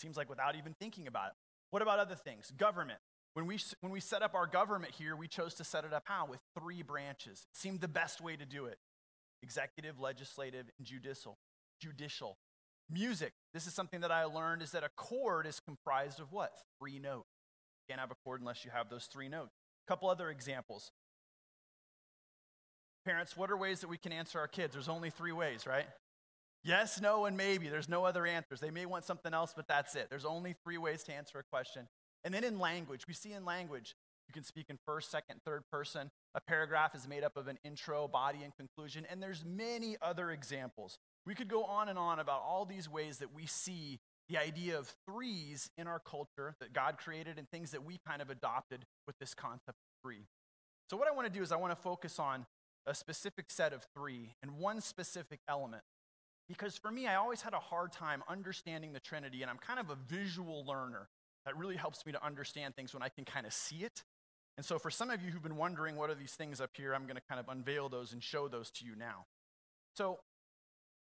Seems 0.01 0.17
like 0.17 0.31
without 0.31 0.55
even 0.55 0.73
thinking 0.79 1.05
about 1.05 1.27
it. 1.27 1.33
What 1.69 1.83
about 1.83 1.99
other 1.99 2.15
things? 2.15 2.51
Government. 2.57 2.97
When 3.36 3.45
we, 3.45 3.60
when 3.81 3.91
we 3.91 3.99
set 3.99 4.23
up 4.23 4.33
our 4.33 4.47
government 4.47 4.95
here, 4.97 5.15
we 5.15 5.27
chose 5.27 5.53
to 5.55 5.63
set 5.63 5.86
it 5.86 5.93
up 5.93 6.05
how? 6.07 6.25
With 6.25 6.39
three 6.60 6.81
branches. 6.81 7.45
It 7.53 7.55
seemed 7.55 7.81
the 7.81 7.88
best 7.88 8.19
way 8.19 8.36
to 8.36 8.47
do 8.47 8.65
it 8.65 8.79
executive, 9.41 10.00
legislative, 10.00 10.65
and 10.78 10.88
judicial. 10.88 11.38
Judicial. 11.82 12.38
Music. 12.89 13.34
This 13.54 13.67
is 13.67 13.73
something 13.73 14.02
that 14.02 14.12
I 14.12 14.23
learned 14.26 14.62
is 14.62 14.71
that 14.71 14.84
a 14.84 14.89
chord 14.95 15.45
is 15.45 15.60
comprised 15.60 16.19
of 16.19 16.32
what? 16.32 16.54
Three 16.80 17.00
notes. 17.00 17.28
You 17.88 17.93
can't 17.93 18.00
have 18.00 18.12
a 18.12 18.15
chord 18.23 18.41
unless 18.41 18.63
you 18.63 18.71
have 18.71 18.89
those 18.89 19.06
three 19.06 19.30
notes. 19.30 19.52
A 19.88 19.91
couple 19.91 20.10
other 20.10 20.30
examples. 20.30 20.91
Parents, 23.06 23.38
what 23.38 23.52
are 23.52 23.58
ways 23.58 23.82
that 23.82 23.88
we 23.88 23.97
can 23.97 24.12
answer 24.12 24.39
our 24.39 24.47
kids? 24.47 24.73
There's 24.73 24.89
only 24.89 25.10
three 25.10 25.32
ways, 25.32 25.65
right? 25.65 25.88
Yes, 26.63 27.00
no, 27.00 27.26
and 27.26 27.38
maybe. 27.38 27.69
There's 27.69 27.88
no 27.88 28.04
other 28.04 28.26
answers. 28.26 28.60
They 28.60 28.71
may 28.71 28.86
want 28.86 29.06
something 29.06 29.34
else, 29.34 29.54
but 29.56 29.67
that's 29.67 29.95
it. 29.95 30.08
There's 30.10 30.26
only 30.26 30.56
three 30.63 30.78
ways 30.78 31.04
to 31.04 31.13
answer 31.13 31.39
a 31.39 31.43
question. 31.43 31.88
And 32.26 32.34
then 32.34 32.43
in 32.43 32.60
language, 32.60 33.08
we 33.08 33.13
see 33.13 33.32
in 33.32 33.45
language, 33.45 33.95
you 34.28 34.34
can 34.34 34.44
speak 34.44 34.66
in 34.70 34.78
first, 34.86 35.10
second, 35.10 35.42
third 35.46 35.63
person. 35.72 36.12
A 36.36 36.42
paragraph 36.42 36.94
is 36.96 37.08
made 37.08 37.24
up 37.24 37.38
of 37.38 37.48
an 37.48 37.58
intro, 37.63 38.08
body, 38.08 38.40
and 38.44 38.56
conclusion, 38.56 39.06
and 39.10 39.22
there's 39.22 39.44
many 39.46 39.98
other 40.02 40.32
examples. 40.32 40.98
We 41.26 41.36
could 41.36 41.48
go 41.48 41.63
on 41.63 41.90
and 41.90 41.98
on 41.98 42.20
about 42.20 42.42
all 42.42 42.66
these 42.66 42.90
ways 42.90 43.18
that 43.20 43.34
we 43.34 43.46
see 43.46 44.00
the 44.30 44.38
idea 44.38 44.78
of 44.78 44.94
threes 45.10 45.70
in 45.78 45.88
our 45.88 46.00
culture 46.00 46.56
that 46.60 46.74
God 46.74 46.98
created 46.98 47.38
and 47.38 47.50
things 47.50 47.72
that 47.72 47.86
we 47.86 48.00
kind 48.06 48.22
of 48.22 48.30
adopted 48.30 48.86
with 49.06 49.18
this 49.20 49.34
concept 49.34 49.70
of 49.70 50.02
three. 50.04 50.26
So, 50.90 50.98
what 50.98 51.08
I 51.08 51.12
want 51.12 51.28
to 51.28 51.34
do 51.34 51.42
is 51.42 51.52
I 51.52 51.56
want 51.58 51.72
to 51.72 51.82
focus 51.82 52.20
on 52.20 52.46
a 52.86 52.94
specific 52.94 53.50
set 53.50 53.74
of 53.74 53.86
three 53.96 54.36
and 54.42 54.58
one 54.58 54.82
specific 54.82 55.40
element. 55.48 55.84
Because 56.48 56.78
for 56.78 56.90
me, 56.90 57.08
I 57.08 57.16
always 57.16 57.42
had 57.42 57.54
a 57.54 57.60
hard 57.60 57.92
time 57.92 58.24
understanding 58.30 58.94
the 58.94 59.02
Trinity, 59.02 59.42
and 59.42 59.52
I'm 59.52 59.58
kind 59.58 59.80
of 59.80 59.90
a 59.90 59.96
visual 59.96 60.66
learner. 60.66 61.10
That 61.46 61.58
really 61.58 61.76
helps 61.76 62.06
me 62.06 62.13
to 62.13 62.26
understand 62.26 62.76
things 62.76 62.94
when 62.94 63.04
I 63.04 63.10
can 63.10 63.26
kind 63.26 63.46
of 63.46 63.54
see 63.54 63.78
it 63.78 64.04
and 64.58 64.65
so, 64.65 64.80
for 64.80 64.89
some 64.89 65.10
of 65.10 65.22
you 65.22 65.32
who've 65.32 65.43
been 65.43 65.58
wondering 65.58 65.96
what 65.96 66.10
are 66.10 66.15
these 66.15 66.34
things 66.34 66.60
up 66.60 66.72
here, 66.76 66.93
I'm 66.93 67.04
going 67.04 67.15
to 67.15 67.22
kind 67.30 67.39
of 67.39 67.48
unveil 67.48 67.89
those 67.89 68.13
and 68.13 68.24
show 68.24 68.48
those 68.48 68.72
to 68.72 68.86
you 68.86 68.96
now. 68.96 69.26
So, 69.96 70.20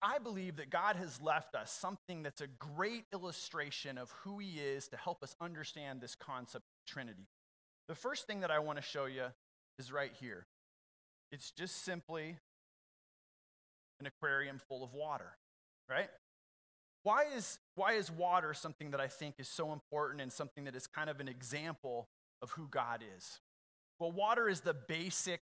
I 0.01 0.17
believe 0.19 0.57
that 0.57 0.69
God 0.69 0.95
has 0.97 1.21
left 1.21 1.55
us 1.55 1.71
something 1.71 2.23
that's 2.23 2.41
a 2.41 2.47
great 2.47 3.05
illustration 3.13 3.97
of 3.97 4.11
who 4.23 4.39
He 4.39 4.59
is 4.59 4.87
to 4.89 4.97
help 4.97 5.23
us 5.23 5.35
understand 5.39 6.01
this 6.01 6.15
concept 6.15 6.65
of 6.65 6.91
Trinity. 6.91 7.27
The 7.87 7.95
first 7.95 8.27
thing 8.27 8.41
that 8.41 8.51
I 8.51 8.59
want 8.59 8.77
to 8.79 8.83
show 8.83 9.05
you 9.05 9.25
is 9.77 9.91
right 9.91 10.11
here. 10.19 10.45
It's 11.31 11.51
just 11.51 11.83
simply 11.83 12.37
an 13.99 14.07
aquarium 14.07 14.59
full 14.67 14.83
of 14.83 14.93
water, 14.93 15.37
right? 15.89 16.09
why 17.03 17.25
is, 17.35 17.59
why 17.75 17.93
is 17.93 18.09
water 18.09 18.53
something 18.53 18.91
that 18.91 19.01
I 19.01 19.07
think 19.07 19.35
is 19.37 19.47
so 19.47 19.73
important 19.73 20.21
and 20.21 20.31
something 20.31 20.63
that 20.63 20.75
is 20.75 20.87
kind 20.87 21.09
of 21.09 21.19
an 21.19 21.27
example 21.27 22.07
of 22.43 22.51
who 22.51 22.67
God 22.69 23.01
is? 23.17 23.39
Well, 23.99 24.11
water 24.11 24.47
is 24.47 24.61
the 24.61 24.75
basic 24.75 25.39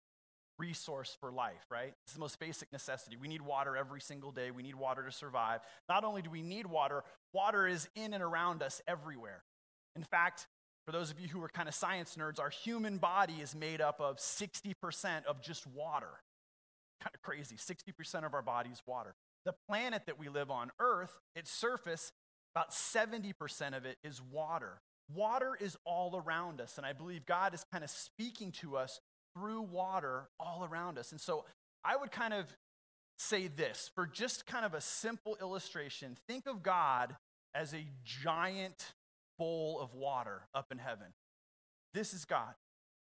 resource 0.57 1.15
for 1.19 1.31
life, 1.31 1.65
right? 1.69 1.93
It's 2.05 2.13
the 2.13 2.19
most 2.19 2.39
basic 2.39 2.71
necessity. 2.71 3.17
We 3.17 3.27
need 3.27 3.41
water 3.41 3.75
every 3.75 4.01
single 4.01 4.31
day. 4.31 4.51
We 4.51 4.63
need 4.63 4.75
water 4.75 5.03
to 5.03 5.11
survive. 5.11 5.59
Not 5.89 6.03
only 6.03 6.21
do 6.21 6.29
we 6.29 6.41
need 6.41 6.65
water, 6.65 7.03
water 7.33 7.67
is 7.67 7.89
in 7.95 8.13
and 8.13 8.23
around 8.23 8.63
us 8.63 8.81
everywhere. 8.87 9.43
In 9.95 10.03
fact, 10.03 10.47
for 10.85 10.91
those 10.91 11.11
of 11.11 11.19
you 11.19 11.27
who 11.27 11.43
are 11.43 11.49
kind 11.49 11.67
of 11.67 11.75
science 11.75 12.15
nerds, 12.15 12.39
our 12.39 12.49
human 12.49 12.97
body 12.97 13.35
is 13.41 13.53
made 13.55 13.81
up 13.81 13.99
of 13.99 14.17
60% 14.17 15.25
of 15.25 15.41
just 15.41 15.67
water. 15.67 16.21
Kind 17.01 17.11
of 17.13 17.21
crazy. 17.21 17.57
60% 17.57 18.25
of 18.25 18.33
our 18.33 18.41
body 18.41 18.69
is 18.69 18.81
water. 18.87 19.15
The 19.45 19.53
planet 19.67 20.03
that 20.05 20.17
we 20.17 20.29
live 20.29 20.49
on, 20.49 20.71
Earth, 20.79 21.19
its 21.35 21.51
surface, 21.51 22.11
about 22.55 22.71
70% 22.71 23.75
of 23.75 23.85
it 23.85 23.97
is 24.03 24.21
water. 24.21 24.79
Water 25.13 25.57
is 25.59 25.77
all 25.85 26.21
around 26.25 26.59
us, 26.61 26.77
and 26.77 26.85
I 26.85 26.93
believe 26.93 27.25
God 27.25 27.53
is 27.53 27.65
kind 27.71 27.83
of 27.83 27.89
speaking 27.89 28.51
to 28.53 28.77
us 28.77 28.99
through 29.35 29.61
water 29.61 30.29
all 30.39 30.67
around 30.69 30.97
us. 30.97 31.11
And 31.11 31.21
so 31.21 31.45
I 31.83 31.95
would 31.95 32.11
kind 32.11 32.33
of 32.33 32.45
say 33.17 33.47
this 33.47 33.91
for 33.93 34.07
just 34.07 34.45
kind 34.45 34.65
of 34.65 34.73
a 34.73 34.81
simple 34.81 35.37
illustration 35.39 36.17
think 36.27 36.47
of 36.47 36.63
God 36.63 37.15
as 37.53 37.73
a 37.73 37.85
giant 38.03 38.93
bowl 39.37 39.79
of 39.79 39.93
water 39.93 40.47
up 40.53 40.71
in 40.71 40.77
heaven. 40.77 41.07
This 41.93 42.13
is 42.13 42.25
God. 42.25 42.53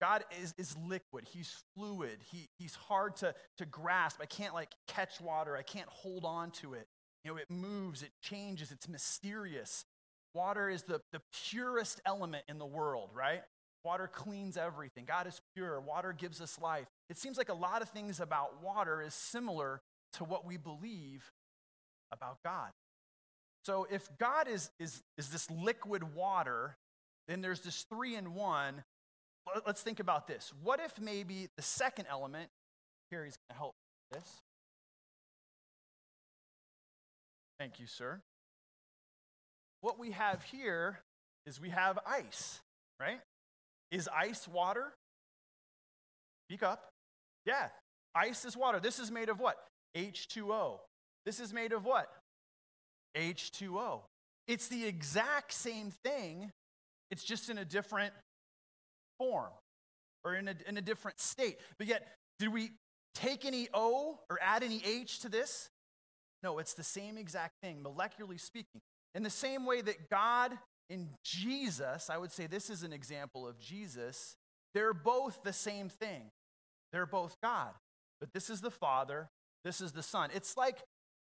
God 0.00 0.24
is, 0.42 0.54
is 0.58 0.76
liquid. 0.76 1.24
He's 1.32 1.62
fluid. 1.74 2.18
He, 2.30 2.48
he's 2.58 2.74
hard 2.74 3.16
to, 3.16 3.34
to 3.58 3.66
grasp. 3.66 4.18
I 4.20 4.26
can't 4.26 4.52
like 4.52 4.72
catch 4.86 5.20
water. 5.20 5.56
I 5.56 5.62
can't 5.62 5.88
hold 5.88 6.24
on 6.24 6.50
to 6.52 6.74
it. 6.74 6.88
You 7.24 7.30
know, 7.30 7.36
it 7.38 7.50
moves, 7.50 8.02
it 8.02 8.10
changes, 8.20 8.70
it's 8.70 8.86
mysterious. 8.86 9.86
Water 10.34 10.68
is 10.68 10.82
the, 10.82 11.00
the 11.12 11.20
purest 11.48 12.00
element 12.04 12.44
in 12.48 12.58
the 12.58 12.66
world, 12.66 13.10
right? 13.14 13.42
Water 13.84 14.10
cleans 14.12 14.56
everything. 14.56 15.04
God 15.06 15.26
is 15.26 15.40
pure. 15.54 15.80
Water 15.80 16.12
gives 16.12 16.40
us 16.40 16.58
life. 16.60 16.86
It 17.08 17.18
seems 17.18 17.38
like 17.38 17.50
a 17.50 17.54
lot 17.54 17.82
of 17.82 17.90
things 17.90 18.18
about 18.18 18.62
water 18.62 19.00
is 19.00 19.14
similar 19.14 19.80
to 20.14 20.24
what 20.24 20.44
we 20.44 20.56
believe 20.56 21.30
about 22.10 22.38
God. 22.44 22.70
So 23.64 23.86
if 23.90 24.08
God 24.18 24.48
is, 24.48 24.70
is, 24.78 25.02
is 25.16 25.28
this 25.28 25.50
liquid 25.50 26.14
water, 26.14 26.76
then 27.28 27.40
there's 27.40 27.60
this 27.60 27.84
three 27.88 28.16
in 28.16 28.34
one. 28.34 28.84
Let's 29.66 29.82
think 29.82 30.00
about 30.00 30.26
this. 30.26 30.52
What 30.62 30.80
if 30.80 30.98
maybe 31.00 31.48
the 31.56 31.62
second 31.62 32.06
element, 32.10 32.50
here 33.10 33.24
he's 33.24 33.36
going 33.36 33.54
to 33.54 33.58
help 33.58 33.74
this. 34.12 34.40
Thank 37.58 37.78
you, 37.78 37.86
sir. 37.86 38.20
What 39.84 39.98
we 39.98 40.12
have 40.12 40.42
here 40.44 40.98
is 41.44 41.60
we 41.60 41.68
have 41.68 41.98
ice, 42.06 42.58
right? 42.98 43.20
Is 43.90 44.08
ice 44.08 44.48
water? 44.48 44.94
Speak 46.48 46.62
up. 46.62 46.88
Yeah, 47.44 47.66
ice 48.14 48.46
is 48.46 48.56
water. 48.56 48.80
This 48.80 48.98
is 48.98 49.10
made 49.10 49.28
of 49.28 49.40
what? 49.40 49.58
H2O. 49.94 50.78
This 51.26 51.38
is 51.38 51.52
made 51.52 51.74
of 51.74 51.84
what? 51.84 52.10
H2O. 53.14 54.00
It's 54.48 54.68
the 54.68 54.86
exact 54.86 55.52
same 55.52 55.92
thing, 56.02 56.50
it's 57.10 57.22
just 57.22 57.50
in 57.50 57.58
a 57.58 57.64
different 57.66 58.14
form 59.18 59.52
or 60.24 60.34
in 60.34 60.48
a, 60.48 60.54
in 60.66 60.78
a 60.78 60.82
different 60.82 61.20
state. 61.20 61.58
But 61.76 61.88
yet, 61.88 62.08
did 62.38 62.50
we 62.54 62.70
take 63.14 63.44
any 63.44 63.68
O 63.74 64.18
or 64.30 64.38
add 64.40 64.62
any 64.62 64.80
H 64.82 65.18
to 65.20 65.28
this? 65.28 65.68
No, 66.42 66.58
it's 66.58 66.72
the 66.72 66.82
same 66.82 67.18
exact 67.18 67.52
thing, 67.62 67.84
molecularly 67.84 68.40
speaking. 68.40 68.80
In 69.14 69.22
the 69.22 69.30
same 69.30 69.64
way 69.64 69.80
that 69.80 70.10
God 70.10 70.58
and 70.90 71.08
Jesus, 71.22 72.10
I 72.10 72.18
would 72.18 72.32
say 72.32 72.46
this 72.46 72.70
is 72.70 72.82
an 72.82 72.92
example 72.92 73.46
of 73.46 73.58
Jesus, 73.58 74.36
they're 74.74 74.94
both 74.94 75.42
the 75.42 75.52
same 75.52 75.88
thing. 75.88 76.30
They're 76.92 77.06
both 77.06 77.36
God. 77.42 77.70
But 78.20 78.32
this 78.32 78.50
is 78.50 78.60
the 78.60 78.70
Father, 78.70 79.28
this 79.64 79.80
is 79.80 79.92
the 79.92 80.02
Son. 80.02 80.30
It's 80.34 80.56
like 80.56 80.78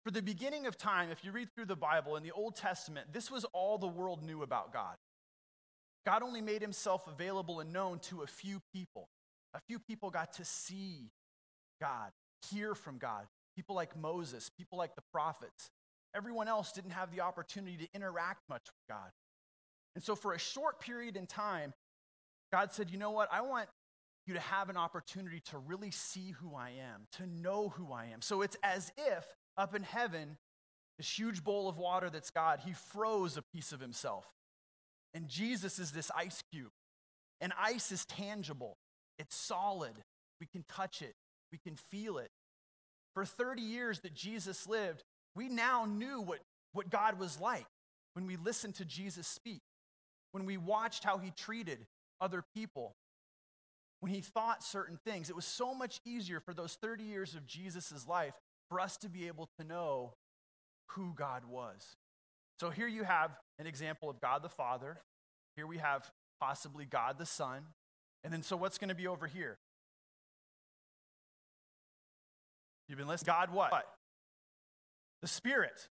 for 0.04 0.10
the 0.10 0.22
beginning 0.22 0.66
of 0.66 0.78
time, 0.78 1.10
if 1.10 1.24
you 1.24 1.32
read 1.32 1.48
through 1.54 1.66
the 1.66 1.76
Bible 1.76 2.16
in 2.16 2.22
the 2.22 2.32
Old 2.32 2.56
Testament, 2.56 3.12
this 3.12 3.30
was 3.30 3.44
all 3.52 3.76
the 3.76 3.86
world 3.86 4.22
knew 4.22 4.42
about 4.42 4.72
God. 4.72 4.96
God 6.06 6.22
only 6.22 6.40
made 6.40 6.62
himself 6.62 7.06
available 7.06 7.60
and 7.60 7.72
known 7.72 7.98
to 8.00 8.22
a 8.22 8.26
few 8.26 8.60
people. 8.72 9.08
A 9.52 9.60
few 9.68 9.78
people 9.78 10.10
got 10.10 10.32
to 10.34 10.44
see 10.44 11.10
God, 11.80 12.10
hear 12.50 12.74
from 12.74 12.98
God. 12.98 13.26
People 13.56 13.76
like 13.76 13.96
Moses, 13.96 14.50
people 14.56 14.78
like 14.78 14.94
the 14.94 15.02
prophets. 15.12 15.70
Everyone 16.14 16.48
else 16.48 16.72
didn't 16.72 16.90
have 16.90 17.10
the 17.10 17.20
opportunity 17.20 17.76
to 17.76 17.88
interact 17.94 18.48
much 18.48 18.62
with 18.66 18.96
God. 18.96 19.10
And 19.94 20.02
so, 20.02 20.14
for 20.14 20.32
a 20.32 20.38
short 20.38 20.80
period 20.80 21.16
in 21.16 21.26
time, 21.26 21.72
God 22.52 22.72
said, 22.72 22.90
You 22.90 22.98
know 22.98 23.10
what? 23.10 23.28
I 23.32 23.42
want 23.42 23.68
you 24.26 24.34
to 24.34 24.40
have 24.40 24.68
an 24.68 24.76
opportunity 24.76 25.40
to 25.50 25.58
really 25.58 25.90
see 25.90 26.32
who 26.40 26.54
I 26.54 26.70
am, 26.70 27.06
to 27.12 27.26
know 27.26 27.70
who 27.70 27.92
I 27.92 28.06
am. 28.06 28.22
So, 28.22 28.42
it's 28.42 28.56
as 28.62 28.92
if 28.96 29.24
up 29.56 29.74
in 29.74 29.82
heaven, 29.82 30.36
this 30.98 31.18
huge 31.18 31.42
bowl 31.42 31.68
of 31.68 31.76
water 31.76 32.10
that's 32.10 32.30
God, 32.30 32.60
he 32.64 32.72
froze 32.72 33.36
a 33.36 33.42
piece 33.42 33.72
of 33.72 33.80
himself. 33.80 34.26
And 35.14 35.28
Jesus 35.28 35.78
is 35.78 35.92
this 35.92 36.10
ice 36.16 36.42
cube. 36.52 36.70
And 37.40 37.52
ice 37.58 37.90
is 37.90 38.04
tangible, 38.04 38.76
it's 39.18 39.34
solid. 39.34 39.94
We 40.40 40.46
can 40.46 40.64
touch 40.68 41.02
it, 41.02 41.14
we 41.52 41.58
can 41.58 41.76
feel 41.76 42.18
it. 42.18 42.30
For 43.14 43.24
30 43.24 43.62
years 43.62 44.00
that 44.00 44.14
Jesus 44.14 44.68
lived, 44.68 45.02
we 45.34 45.48
now 45.48 45.84
knew 45.84 46.20
what, 46.20 46.40
what 46.72 46.90
God 46.90 47.18
was 47.18 47.40
like 47.40 47.66
when 48.14 48.26
we 48.26 48.36
listened 48.36 48.74
to 48.76 48.84
Jesus 48.84 49.26
speak, 49.26 49.62
when 50.32 50.44
we 50.44 50.56
watched 50.56 51.04
how 51.04 51.18
he 51.18 51.30
treated 51.30 51.86
other 52.20 52.44
people, 52.54 52.94
when 54.00 54.12
he 54.12 54.20
thought 54.20 54.62
certain 54.62 54.98
things. 55.04 55.30
It 55.30 55.36
was 55.36 55.44
so 55.44 55.74
much 55.74 56.00
easier 56.04 56.40
for 56.40 56.54
those 56.54 56.76
30 56.80 57.04
years 57.04 57.34
of 57.34 57.46
Jesus' 57.46 58.06
life 58.08 58.34
for 58.68 58.80
us 58.80 58.96
to 58.98 59.08
be 59.08 59.26
able 59.26 59.48
to 59.58 59.66
know 59.66 60.14
who 60.90 61.12
God 61.14 61.44
was. 61.44 61.96
So 62.58 62.70
here 62.70 62.88
you 62.88 63.04
have 63.04 63.30
an 63.58 63.66
example 63.66 64.10
of 64.10 64.20
God 64.20 64.42
the 64.42 64.48
Father. 64.48 64.98
Here 65.56 65.66
we 65.66 65.78
have 65.78 66.10
possibly 66.40 66.84
God 66.84 67.18
the 67.18 67.26
Son. 67.26 67.62
And 68.22 68.32
then, 68.32 68.42
so 68.42 68.56
what's 68.56 68.78
going 68.78 68.88
to 68.88 68.94
be 68.94 69.06
over 69.06 69.26
here? 69.26 69.58
You've 72.88 72.98
been 72.98 73.08
listening. 73.08 73.32
God 73.34 73.52
what? 73.52 73.70
The 75.22 75.28
Spirit. 75.28 75.88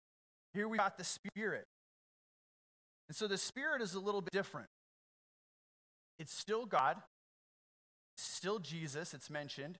Here 0.53 0.67
we 0.67 0.77
got 0.77 0.97
the 0.97 1.03
Spirit. 1.03 1.65
And 3.09 3.15
so 3.15 3.27
the 3.27 3.37
Spirit 3.37 3.81
is 3.81 3.93
a 3.93 3.99
little 3.99 4.21
bit 4.21 4.31
different. 4.31 4.67
It's 6.19 6.33
still 6.33 6.65
God, 6.65 6.97
still 8.17 8.59
Jesus, 8.59 9.13
it's 9.13 9.29
mentioned. 9.29 9.77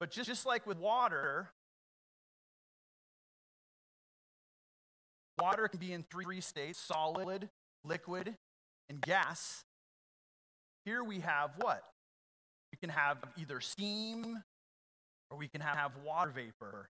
But 0.00 0.10
just, 0.10 0.28
just 0.28 0.44
like 0.44 0.66
with 0.66 0.78
water, 0.78 1.50
Water 5.42 5.66
can 5.66 5.80
be 5.80 5.92
in 5.92 6.04
three 6.04 6.40
states 6.40 6.78
solid, 6.78 7.48
liquid, 7.84 8.34
and 8.88 9.00
gas. 9.00 9.64
Here 10.84 11.02
we 11.02 11.20
have 11.20 11.50
what? 11.58 11.82
We 12.70 12.78
can 12.78 12.90
have 12.90 13.18
either 13.36 13.60
steam 13.60 14.42
or 15.30 15.36
we 15.38 15.48
can 15.48 15.60
have 15.60 15.92
water 16.04 16.30
vapor. 16.30 16.88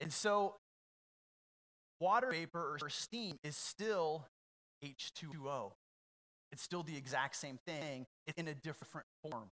And 0.00 0.12
so, 0.12 0.56
water 2.00 2.30
vapor 2.30 2.78
or 2.80 2.88
steam 2.88 3.38
is 3.44 3.56
still 3.56 4.26
H2O. 4.84 5.72
It's 6.52 6.62
still 6.62 6.82
the 6.82 6.96
exact 6.96 7.36
same 7.36 7.58
thing, 7.66 8.06
it's 8.26 8.38
in 8.38 8.48
a 8.48 8.54
different 8.54 9.06
form, 9.22 9.50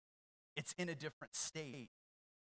it's 0.57 0.73
in 0.77 0.89
a 0.89 0.95
different 0.95 1.35
state. 1.35 1.89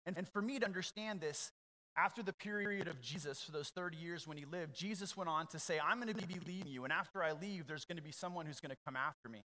And, 0.07 0.19
and 0.19 0.29
for 0.29 0.43
me 0.43 0.59
to 0.59 0.67
understand 0.67 1.21
this, 1.21 1.51
after 1.97 2.23
the 2.23 2.33
period 2.33 2.89
of 2.89 3.01
Jesus, 3.01 3.43
for 3.43 3.53
those 3.53 3.69
30 3.69 3.97
years 3.97 4.27
when 4.27 4.37
he 4.37 4.45
lived, 4.45 4.75
Jesus 4.75 5.17
went 5.17 5.31
on 5.31 5.47
to 5.49 5.61
say, 5.61 5.79
I'm 5.79 6.01
going 6.01 6.13
to 6.13 6.27
be 6.27 6.41
leaving 6.45 6.67
you, 6.67 6.83
and 6.85 6.93
after 6.93 7.23
I 7.23 7.33
leave, 7.33 7.69
there's 7.69 7.85
going 7.85 7.97
to 7.97 8.03
be 8.03 8.11
someone 8.11 8.47
who's 8.47 8.61
going 8.61 8.71
to 8.71 8.83
come 8.85 8.97
after 8.97 9.29
me. 9.29 9.43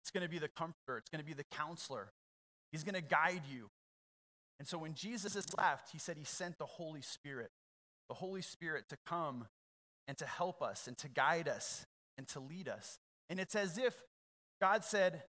It's 0.00 0.10
going 0.10 0.22
to 0.22 0.28
be 0.28 0.38
the 0.38 0.48
comforter, 0.48 0.98
it's 0.98 1.10
going 1.10 1.20
to 1.20 1.26
be 1.26 1.34
the 1.34 1.44
counselor. 1.50 2.08
He's 2.72 2.82
going 2.82 2.96
to 2.96 3.02
guide 3.02 3.42
you. 3.48 3.68
And 4.64 4.68
so 4.70 4.78
when 4.78 4.94
Jesus 4.94 5.36
is 5.36 5.44
left, 5.58 5.90
he 5.90 5.98
said 5.98 6.16
he 6.16 6.24
sent 6.24 6.56
the 6.56 6.64
Holy 6.64 7.02
Spirit, 7.02 7.50
the 8.08 8.14
Holy 8.14 8.40
Spirit 8.40 8.88
to 8.88 8.96
come 9.06 9.46
and 10.08 10.16
to 10.16 10.24
help 10.24 10.62
us 10.62 10.88
and 10.88 10.96
to 10.96 11.08
guide 11.10 11.48
us 11.48 11.84
and 12.16 12.26
to 12.28 12.40
lead 12.40 12.66
us. 12.66 12.98
And 13.28 13.38
it's 13.38 13.54
as 13.54 13.76
if 13.76 13.94
God 14.62 14.82
said, 14.82 15.24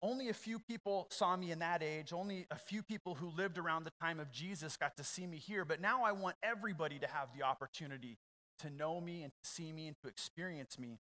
only 0.00 0.30
a 0.30 0.32
few 0.32 0.58
people 0.58 1.08
saw 1.10 1.36
me 1.36 1.50
in 1.50 1.58
that 1.58 1.82
age. 1.82 2.14
Only 2.14 2.46
a 2.50 2.56
few 2.56 2.82
people 2.82 3.16
who 3.16 3.28
lived 3.28 3.58
around 3.58 3.84
the 3.84 3.92
time 4.00 4.18
of 4.18 4.32
Jesus 4.32 4.78
got 4.78 4.96
to 4.96 5.04
see 5.04 5.26
me 5.26 5.36
here. 5.36 5.66
But 5.66 5.82
now 5.82 6.02
I 6.02 6.12
want 6.12 6.36
everybody 6.42 6.98
to 7.00 7.06
have 7.06 7.28
the 7.36 7.42
opportunity 7.42 8.16
to 8.60 8.70
know 8.70 8.98
me 8.98 9.24
and 9.24 9.30
to 9.30 9.50
see 9.50 9.72
me 9.72 9.88
and 9.88 9.96
to 10.02 10.08
experience 10.08 10.78
me. 10.78 11.00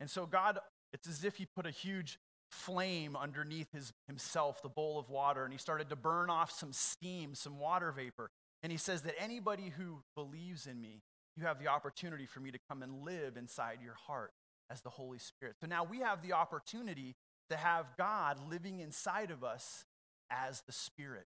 And 0.00 0.10
so, 0.10 0.26
God, 0.26 0.58
it's 0.92 1.08
as 1.08 1.24
if 1.24 1.36
He 1.36 1.46
put 1.46 1.64
a 1.64 1.70
huge 1.70 2.18
flame 2.56 3.16
underneath 3.16 3.70
his, 3.72 3.92
himself, 4.06 4.62
the 4.62 4.68
bowl 4.68 4.98
of 4.98 5.08
water, 5.10 5.44
and 5.44 5.52
He 5.52 5.58
started 5.58 5.88
to 5.90 5.96
burn 5.96 6.30
off 6.30 6.50
some 6.50 6.72
steam, 6.72 7.34
some 7.34 7.58
water 7.58 7.92
vapor. 7.92 8.30
And 8.62 8.72
He 8.72 8.78
says 8.78 9.02
that 9.02 9.14
anybody 9.20 9.72
who 9.76 10.02
believes 10.14 10.66
in 10.66 10.80
me, 10.80 11.02
you 11.36 11.44
have 11.44 11.58
the 11.58 11.68
opportunity 11.68 12.26
for 12.26 12.40
me 12.40 12.50
to 12.50 12.58
come 12.68 12.82
and 12.82 13.04
live 13.04 13.36
inside 13.36 13.78
your 13.84 13.94
heart 14.06 14.32
as 14.70 14.80
the 14.80 14.90
Holy 14.90 15.18
Spirit. 15.18 15.56
So 15.60 15.66
now 15.66 15.84
we 15.84 16.00
have 16.00 16.22
the 16.22 16.32
opportunity 16.32 17.14
to 17.50 17.56
have 17.56 17.86
God 17.96 18.38
living 18.50 18.80
inside 18.80 19.30
of 19.30 19.44
us 19.44 19.84
as 20.30 20.62
the 20.66 20.72
Spirit. 20.72 21.26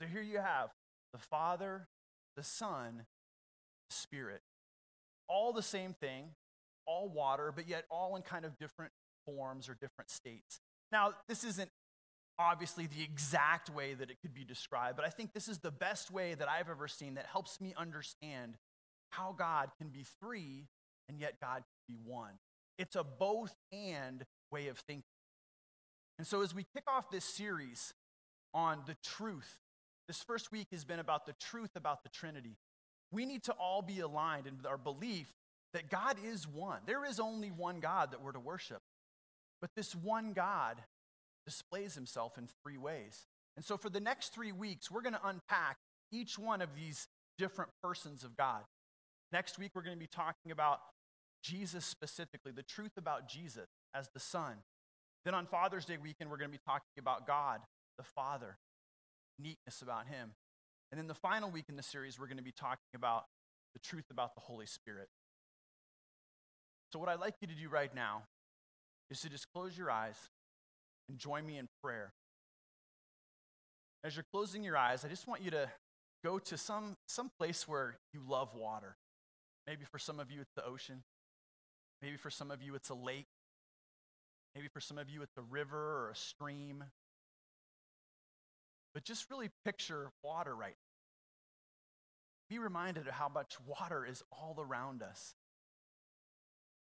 So 0.00 0.06
here 0.06 0.22
you 0.22 0.38
have 0.38 0.70
the 1.12 1.18
Father, 1.18 1.88
the 2.36 2.44
Son, 2.44 3.04
the 3.88 3.94
Spirit. 3.94 4.40
All 5.28 5.52
the 5.52 5.62
same 5.62 5.92
thing, 5.92 6.30
all 6.86 7.08
water, 7.08 7.52
but 7.54 7.68
yet 7.68 7.84
all 7.90 8.16
in 8.16 8.22
kind 8.22 8.44
of 8.44 8.56
different 8.58 8.92
forms 9.28 9.68
or 9.68 9.76
different 9.80 10.10
states. 10.10 10.60
Now, 10.90 11.12
this 11.28 11.44
isn't 11.44 11.70
obviously 12.38 12.86
the 12.86 13.02
exact 13.02 13.68
way 13.68 13.94
that 13.94 14.10
it 14.10 14.16
could 14.22 14.32
be 14.32 14.44
described, 14.44 14.96
but 14.96 15.04
I 15.04 15.10
think 15.10 15.32
this 15.32 15.48
is 15.48 15.58
the 15.58 15.70
best 15.70 16.10
way 16.10 16.34
that 16.34 16.48
I've 16.48 16.70
ever 16.70 16.88
seen 16.88 17.14
that 17.14 17.26
helps 17.26 17.60
me 17.60 17.74
understand 17.76 18.56
how 19.10 19.34
God 19.36 19.70
can 19.78 19.88
be 19.88 20.04
three 20.20 20.66
and 21.08 21.20
yet 21.20 21.40
God 21.40 21.56
can 21.56 21.96
be 21.96 21.98
one. 22.04 22.32
It's 22.78 22.96
a 22.96 23.04
both 23.04 23.54
and 23.72 24.24
way 24.52 24.68
of 24.68 24.78
thinking. 24.78 25.02
And 26.18 26.26
so, 26.26 26.42
as 26.42 26.54
we 26.54 26.64
kick 26.74 26.84
off 26.88 27.10
this 27.10 27.24
series 27.24 27.92
on 28.54 28.82
the 28.86 28.96
truth, 29.04 29.58
this 30.06 30.22
first 30.22 30.50
week 30.52 30.68
has 30.72 30.84
been 30.84 30.98
about 30.98 31.26
the 31.26 31.34
truth 31.34 31.70
about 31.76 32.02
the 32.02 32.08
Trinity. 32.08 32.56
We 33.10 33.24
need 33.26 33.44
to 33.44 33.52
all 33.52 33.82
be 33.82 34.00
aligned 34.00 34.46
in 34.46 34.58
our 34.66 34.78
belief 34.78 35.28
that 35.74 35.90
God 35.90 36.16
is 36.24 36.46
one. 36.46 36.80
There 36.86 37.04
is 37.04 37.20
only 37.20 37.50
one 37.50 37.80
God 37.80 38.10
that 38.12 38.22
we're 38.22 38.32
to 38.32 38.40
worship. 38.40 38.80
But 39.60 39.70
this 39.76 39.94
one 39.94 40.32
God 40.32 40.82
displays 41.46 41.94
himself 41.94 42.38
in 42.38 42.48
three 42.62 42.76
ways. 42.76 43.26
And 43.56 43.64
so, 43.64 43.76
for 43.76 43.90
the 43.90 44.00
next 44.00 44.34
three 44.34 44.52
weeks, 44.52 44.90
we're 44.90 45.02
going 45.02 45.14
to 45.14 45.26
unpack 45.26 45.78
each 46.12 46.38
one 46.38 46.62
of 46.62 46.76
these 46.76 47.08
different 47.38 47.70
persons 47.82 48.22
of 48.24 48.36
God. 48.36 48.62
Next 49.32 49.58
week, 49.58 49.72
we're 49.74 49.82
going 49.82 49.96
to 49.96 50.00
be 50.00 50.06
talking 50.06 50.52
about 50.52 50.80
Jesus 51.42 51.84
specifically, 51.84 52.52
the 52.52 52.62
truth 52.62 52.92
about 52.96 53.28
Jesus 53.28 53.66
as 53.94 54.08
the 54.14 54.20
Son. 54.20 54.56
Then 55.24 55.34
on 55.34 55.46
Father's 55.46 55.84
Day 55.84 55.96
weekend, 56.00 56.30
we're 56.30 56.36
going 56.36 56.50
to 56.50 56.56
be 56.56 56.62
talking 56.64 56.86
about 56.98 57.26
God, 57.26 57.60
the 57.96 58.04
Father, 58.04 58.58
neatness 59.38 59.82
about 59.82 60.06
Him. 60.06 60.32
And 60.90 60.98
then 60.98 61.06
the 61.06 61.14
final 61.14 61.50
week 61.50 61.66
in 61.68 61.76
the 61.76 61.82
series, 61.82 62.18
we're 62.18 62.26
going 62.26 62.38
to 62.38 62.42
be 62.42 62.52
talking 62.52 62.94
about 62.94 63.24
the 63.74 63.80
truth 63.80 64.06
about 64.10 64.34
the 64.34 64.40
Holy 64.40 64.66
Spirit. 64.66 65.08
So, 66.92 66.98
what 66.98 67.08
I'd 67.08 67.20
like 67.20 67.34
you 67.40 67.48
to 67.48 67.54
do 67.54 67.68
right 67.68 67.94
now 67.94 68.22
is 69.10 69.20
to 69.20 69.28
just 69.28 69.50
close 69.52 69.76
your 69.76 69.90
eyes 69.90 70.16
and 71.08 71.18
join 71.18 71.46
me 71.46 71.58
in 71.58 71.68
prayer. 71.82 72.12
As 74.04 74.16
you're 74.16 74.26
closing 74.32 74.62
your 74.62 74.76
eyes, 74.76 75.04
I 75.04 75.08
just 75.08 75.26
want 75.26 75.42
you 75.42 75.50
to 75.50 75.68
go 76.24 76.38
to 76.38 76.56
some, 76.56 76.96
some 77.06 77.30
place 77.38 77.66
where 77.66 77.96
you 78.12 78.20
love 78.26 78.54
water. 78.54 78.96
Maybe 79.66 79.84
for 79.84 79.98
some 79.98 80.20
of 80.20 80.30
you, 80.30 80.40
it's 80.40 80.52
the 80.54 80.64
ocean. 80.64 81.02
Maybe 82.02 82.16
for 82.16 82.30
some 82.30 82.50
of 82.50 82.62
you, 82.62 82.74
it's 82.74 82.90
a 82.90 82.94
lake. 82.94 83.26
Maybe 84.54 84.68
for 84.68 84.80
some 84.80 84.98
of 84.98 85.10
you, 85.10 85.22
it's 85.22 85.36
a 85.36 85.42
river 85.42 85.76
or 85.76 86.10
a 86.10 86.16
stream. 86.16 86.84
But 88.94 89.04
just 89.04 89.30
really 89.30 89.50
picture 89.64 90.10
water 90.22 90.54
right 90.54 90.74
now. 90.74 92.56
Be 92.56 92.58
reminded 92.58 93.06
of 93.06 93.14
how 93.14 93.28
much 93.28 93.56
water 93.66 94.06
is 94.06 94.22
all 94.32 94.56
around 94.58 95.02
us. 95.02 95.34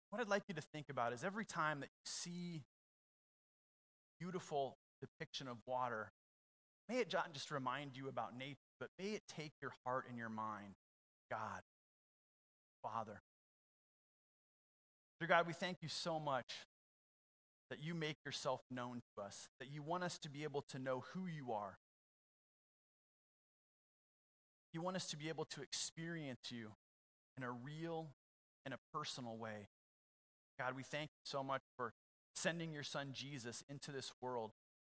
What 0.09 0.21
I'd 0.21 0.29
like 0.29 0.43
you 0.47 0.55
to 0.55 0.61
think 0.61 0.89
about 0.89 1.13
is 1.13 1.23
every 1.23 1.45
time 1.45 1.81
that 1.81 1.87
you 1.87 2.05
see 2.05 2.63
beautiful 4.19 4.77
depiction 5.01 5.47
of 5.47 5.57
water, 5.65 6.11
may 6.87 6.99
it 6.99 7.11
not 7.11 7.33
just 7.33 7.51
remind 7.51 7.97
you 7.97 8.07
about 8.07 8.37
nature, 8.37 8.55
but 8.79 8.89
may 8.97 9.09
it 9.09 9.23
take 9.27 9.51
your 9.61 9.73
heart 9.85 10.05
and 10.07 10.17
your 10.17 10.29
mind, 10.29 10.75
God, 11.29 11.61
Father. 12.81 13.21
Dear 15.19 15.27
God, 15.27 15.47
we 15.47 15.53
thank 15.53 15.77
you 15.81 15.89
so 15.89 16.19
much 16.19 16.53
that 17.69 17.81
you 17.81 17.95
make 17.95 18.17
yourself 18.25 18.61
known 18.69 19.01
to 19.15 19.23
us, 19.23 19.49
that 19.59 19.71
you 19.71 19.81
want 19.81 20.03
us 20.03 20.17
to 20.19 20.29
be 20.29 20.43
able 20.43 20.61
to 20.61 20.79
know 20.79 21.03
who 21.13 21.25
you 21.25 21.51
are. 21.51 21.77
You 24.73 24.81
want 24.81 24.97
us 24.97 25.07
to 25.07 25.17
be 25.17 25.29
able 25.29 25.45
to 25.45 25.61
experience 25.61 26.51
you 26.51 26.71
in 27.37 27.43
a 27.43 27.51
real 27.51 28.09
and 28.65 28.73
a 28.73 28.77
personal 28.93 29.37
way. 29.37 29.67
God, 30.59 30.75
we 30.75 30.83
thank 30.83 31.09
you 31.09 31.23
so 31.23 31.43
much 31.43 31.61
for 31.77 31.93
sending 32.33 32.71
your 32.71 32.83
son 32.83 33.09
Jesus 33.13 33.63
into 33.69 33.91
this 33.91 34.11
world 34.21 34.51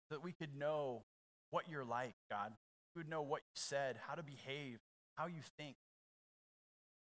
so 0.07 0.15
that 0.15 0.23
we 0.23 0.31
could 0.31 0.55
know 0.57 1.03
what 1.51 1.69
you're 1.69 1.85
like, 1.85 2.15
God. 2.29 2.53
We 2.95 3.01
would 3.01 3.09
know 3.09 3.21
what 3.21 3.41
you 3.41 3.55
said, 3.55 3.97
how 4.07 4.15
to 4.15 4.23
behave, 4.23 4.79
how 5.15 5.27
you 5.27 5.41
think. 5.57 5.75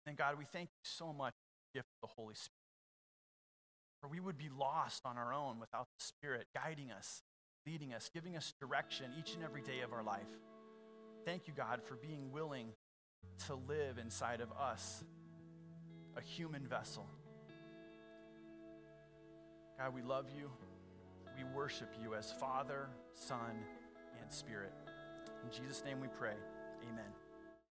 And 0.06 0.16
God, 0.16 0.38
we 0.38 0.44
thank 0.44 0.68
you 0.68 0.82
so 0.82 1.12
much 1.12 1.34
for 1.34 1.72
the 1.72 1.78
gift 1.78 1.88
of 2.02 2.08
the 2.08 2.14
Holy 2.14 2.34
Spirit. 2.34 2.50
For 4.00 4.08
we 4.08 4.20
would 4.20 4.36
be 4.36 4.50
lost 4.50 5.02
on 5.06 5.16
our 5.16 5.32
own 5.32 5.58
without 5.58 5.88
the 5.98 6.04
Spirit 6.04 6.46
guiding 6.54 6.90
us, 6.90 7.22
leading 7.66 7.94
us, 7.94 8.10
giving 8.12 8.36
us 8.36 8.52
direction 8.60 9.06
each 9.18 9.34
and 9.34 9.42
every 9.42 9.62
day 9.62 9.80
of 9.80 9.92
our 9.92 10.02
life. 10.02 10.28
Thank 11.24 11.46
you, 11.48 11.54
God, 11.56 11.80
for 11.82 11.94
being 11.94 12.30
willing 12.30 12.68
to 13.46 13.54
live 13.66 13.98
inside 13.98 14.40
of 14.40 14.52
us, 14.52 15.02
a 16.16 16.20
human 16.20 16.66
vessel. 16.66 17.06
God, 19.78 19.94
we 19.94 20.02
love 20.02 20.26
you. 20.37 20.50
We 21.37 21.44
worship 21.54 21.92
you 22.00 22.14
as 22.14 22.32
Father, 22.32 22.88
Son, 23.12 23.58
and 24.20 24.32
Spirit. 24.32 24.72
In 25.42 25.50
Jesus' 25.50 25.82
name 25.84 26.00
we 26.00 26.08
pray. 26.08 26.37
Amen. 26.90 27.23